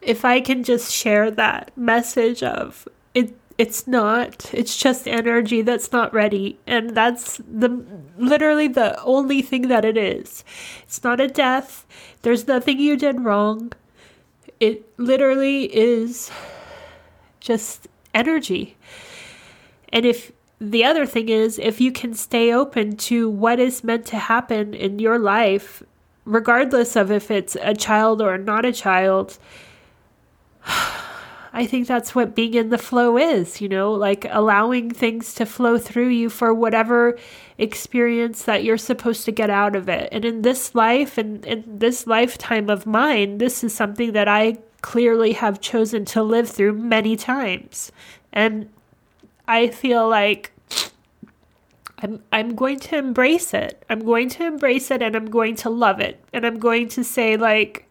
if 0.00 0.24
I 0.24 0.40
can 0.40 0.64
just 0.64 0.92
share 0.92 1.30
that 1.30 1.76
message 1.76 2.42
of 2.42 2.88
it, 3.14 3.36
it's 3.58 3.86
not, 3.86 4.52
it's 4.54 4.76
just 4.76 5.06
energy 5.06 5.62
that's 5.62 5.92
not 5.92 6.12
ready. 6.12 6.58
And 6.66 6.90
that's 6.96 7.38
the 7.38 7.84
literally 8.18 8.68
the 8.68 9.02
only 9.02 9.42
thing 9.42 9.68
that 9.68 9.84
it 9.84 9.96
is. 9.96 10.44
It's 10.82 11.02
not 11.04 11.20
a 11.20 11.28
death. 11.28 11.86
There's 12.22 12.46
nothing 12.46 12.78
you 12.78 12.96
did 12.96 13.20
wrong. 13.20 13.72
It 14.60 14.86
literally 14.98 15.64
is 15.64 16.30
just 17.40 17.88
energy. 18.14 18.76
And 19.90 20.04
if 20.04 20.32
the 20.60 20.84
other 20.84 21.04
thing 21.04 21.28
is, 21.28 21.58
if 21.58 21.80
you 21.80 21.92
can 21.92 22.14
stay 22.14 22.52
open 22.52 22.96
to 22.96 23.28
what 23.28 23.60
is 23.60 23.84
meant 23.84 24.06
to 24.06 24.16
happen 24.16 24.72
in 24.72 24.98
your 24.98 25.18
life, 25.18 25.82
regardless 26.24 26.96
of 26.96 27.10
if 27.10 27.30
it's 27.30 27.56
a 27.60 27.74
child 27.74 28.22
or 28.22 28.38
not 28.38 28.64
a 28.64 28.72
child, 28.72 29.38
I 31.52 31.64
think 31.64 31.86
that's 31.86 32.14
what 32.14 32.34
being 32.34 32.52
in 32.52 32.68
the 32.68 32.76
flow 32.76 33.16
is, 33.16 33.62
you 33.62 33.68
know, 33.68 33.92
like 33.92 34.26
allowing 34.28 34.90
things 34.90 35.32
to 35.34 35.46
flow 35.46 35.78
through 35.78 36.08
you 36.08 36.28
for 36.28 36.52
whatever 36.52 37.18
experience 37.56 38.42
that 38.42 38.62
you're 38.62 38.76
supposed 38.76 39.24
to 39.24 39.32
get 39.32 39.48
out 39.48 39.74
of 39.74 39.88
it. 39.88 40.10
And 40.12 40.26
in 40.26 40.42
this 40.42 40.74
life 40.74 41.16
and 41.16 41.44
in 41.46 41.78
this 41.78 42.06
lifetime 42.06 42.68
of 42.68 42.84
mine, 42.84 43.38
this 43.38 43.64
is 43.64 43.74
something 43.74 44.12
that 44.12 44.28
I 44.28 44.58
clearly 44.82 45.32
have 45.32 45.60
chosen 45.62 46.04
to 46.06 46.22
live 46.22 46.50
through 46.50 46.74
many 46.74 47.16
times. 47.16 47.90
And 48.34 48.68
I 49.48 49.68
feel 49.68 50.08
like 50.08 50.52
I'm 51.98 52.22
I'm 52.32 52.54
going 52.54 52.78
to 52.80 52.96
embrace 52.96 53.54
it. 53.54 53.84
I'm 53.88 54.04
going 54.04 54.28
to 54.30 54.44
embrace 54.44 54.90
it 54.90 55.02
and 55.02 55.16
I'm 55.16 55.30
going 55.30 55.56
to 55.56 55.70
love 55.70 56.00
it. 56.00 56.22
And 56.32 56.44
I'm 56.44 56.58
going 56.58 56.88
to 56.90 57.04
say 57.04 57.36
like 57.36 57.88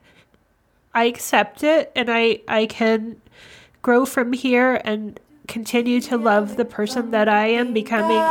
I 0.93 1.05
accept 1.05 1.63
it 1.63 1.91
and 1.95 2.09
I 2.09 2.39
I 2.47 2.65
can 2.67 3.21
grow 3.81 4.05
from 4.05 4.33
here 4.33 4.81
and 4.83 5.19
continue 5.47 6.01
to 6.01 6.17
love 6.17 6.57
the 6.57 6.65
person 6.65 7.11
that 7.11 7.29
I 7.29 7.47
am 7.47 7.73
becoming. 7.73 8.23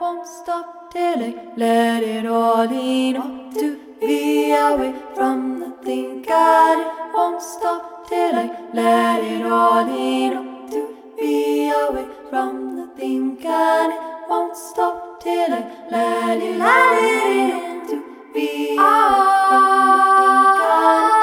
Won't 0.00 0.26
stop 0.26 0.92
till 0.92 1.22
I 1.22 1.34
let 1.56 2.02
it 2.02 2.26
all 2.26 2.62
in 2.62 3.16
up 3.16 3.54
to 3.54 3.78
be 4.00 4.52
away 4.52 4.94
from 5.14 5.60
the 5.60 5.70
thing 5.84 6.22
God 6.22 7.12
won't 7.14 7.42
stop 7.42 8.08
till 8.08 8.34
I 8.34 8.48
let 8.72 9.22
it 9.22 9.44
all 9.44 9.86
in. 9.88 10.32
Up 10.32 10.70
to 10.70 10.99
be 11.20 11.70
away 11.70 12.06
from 12.30 12.76
the 12.76 12.86
thinking. 12.96 13.44
It 13.44 14.00
won't 14.28 14.56
stop 14.56 15.20
till 15.22 15.52
I 15.52 15.62
let 15.90 16.42
you 16.42 16.58
let 16.58 16.98
it 16.98 17.26
in. 17.26 17.86
To 17.88 17.96
be 18.32 18.76
away 18.78 19.20
from 19.48 21.14
the. 21.14 21.19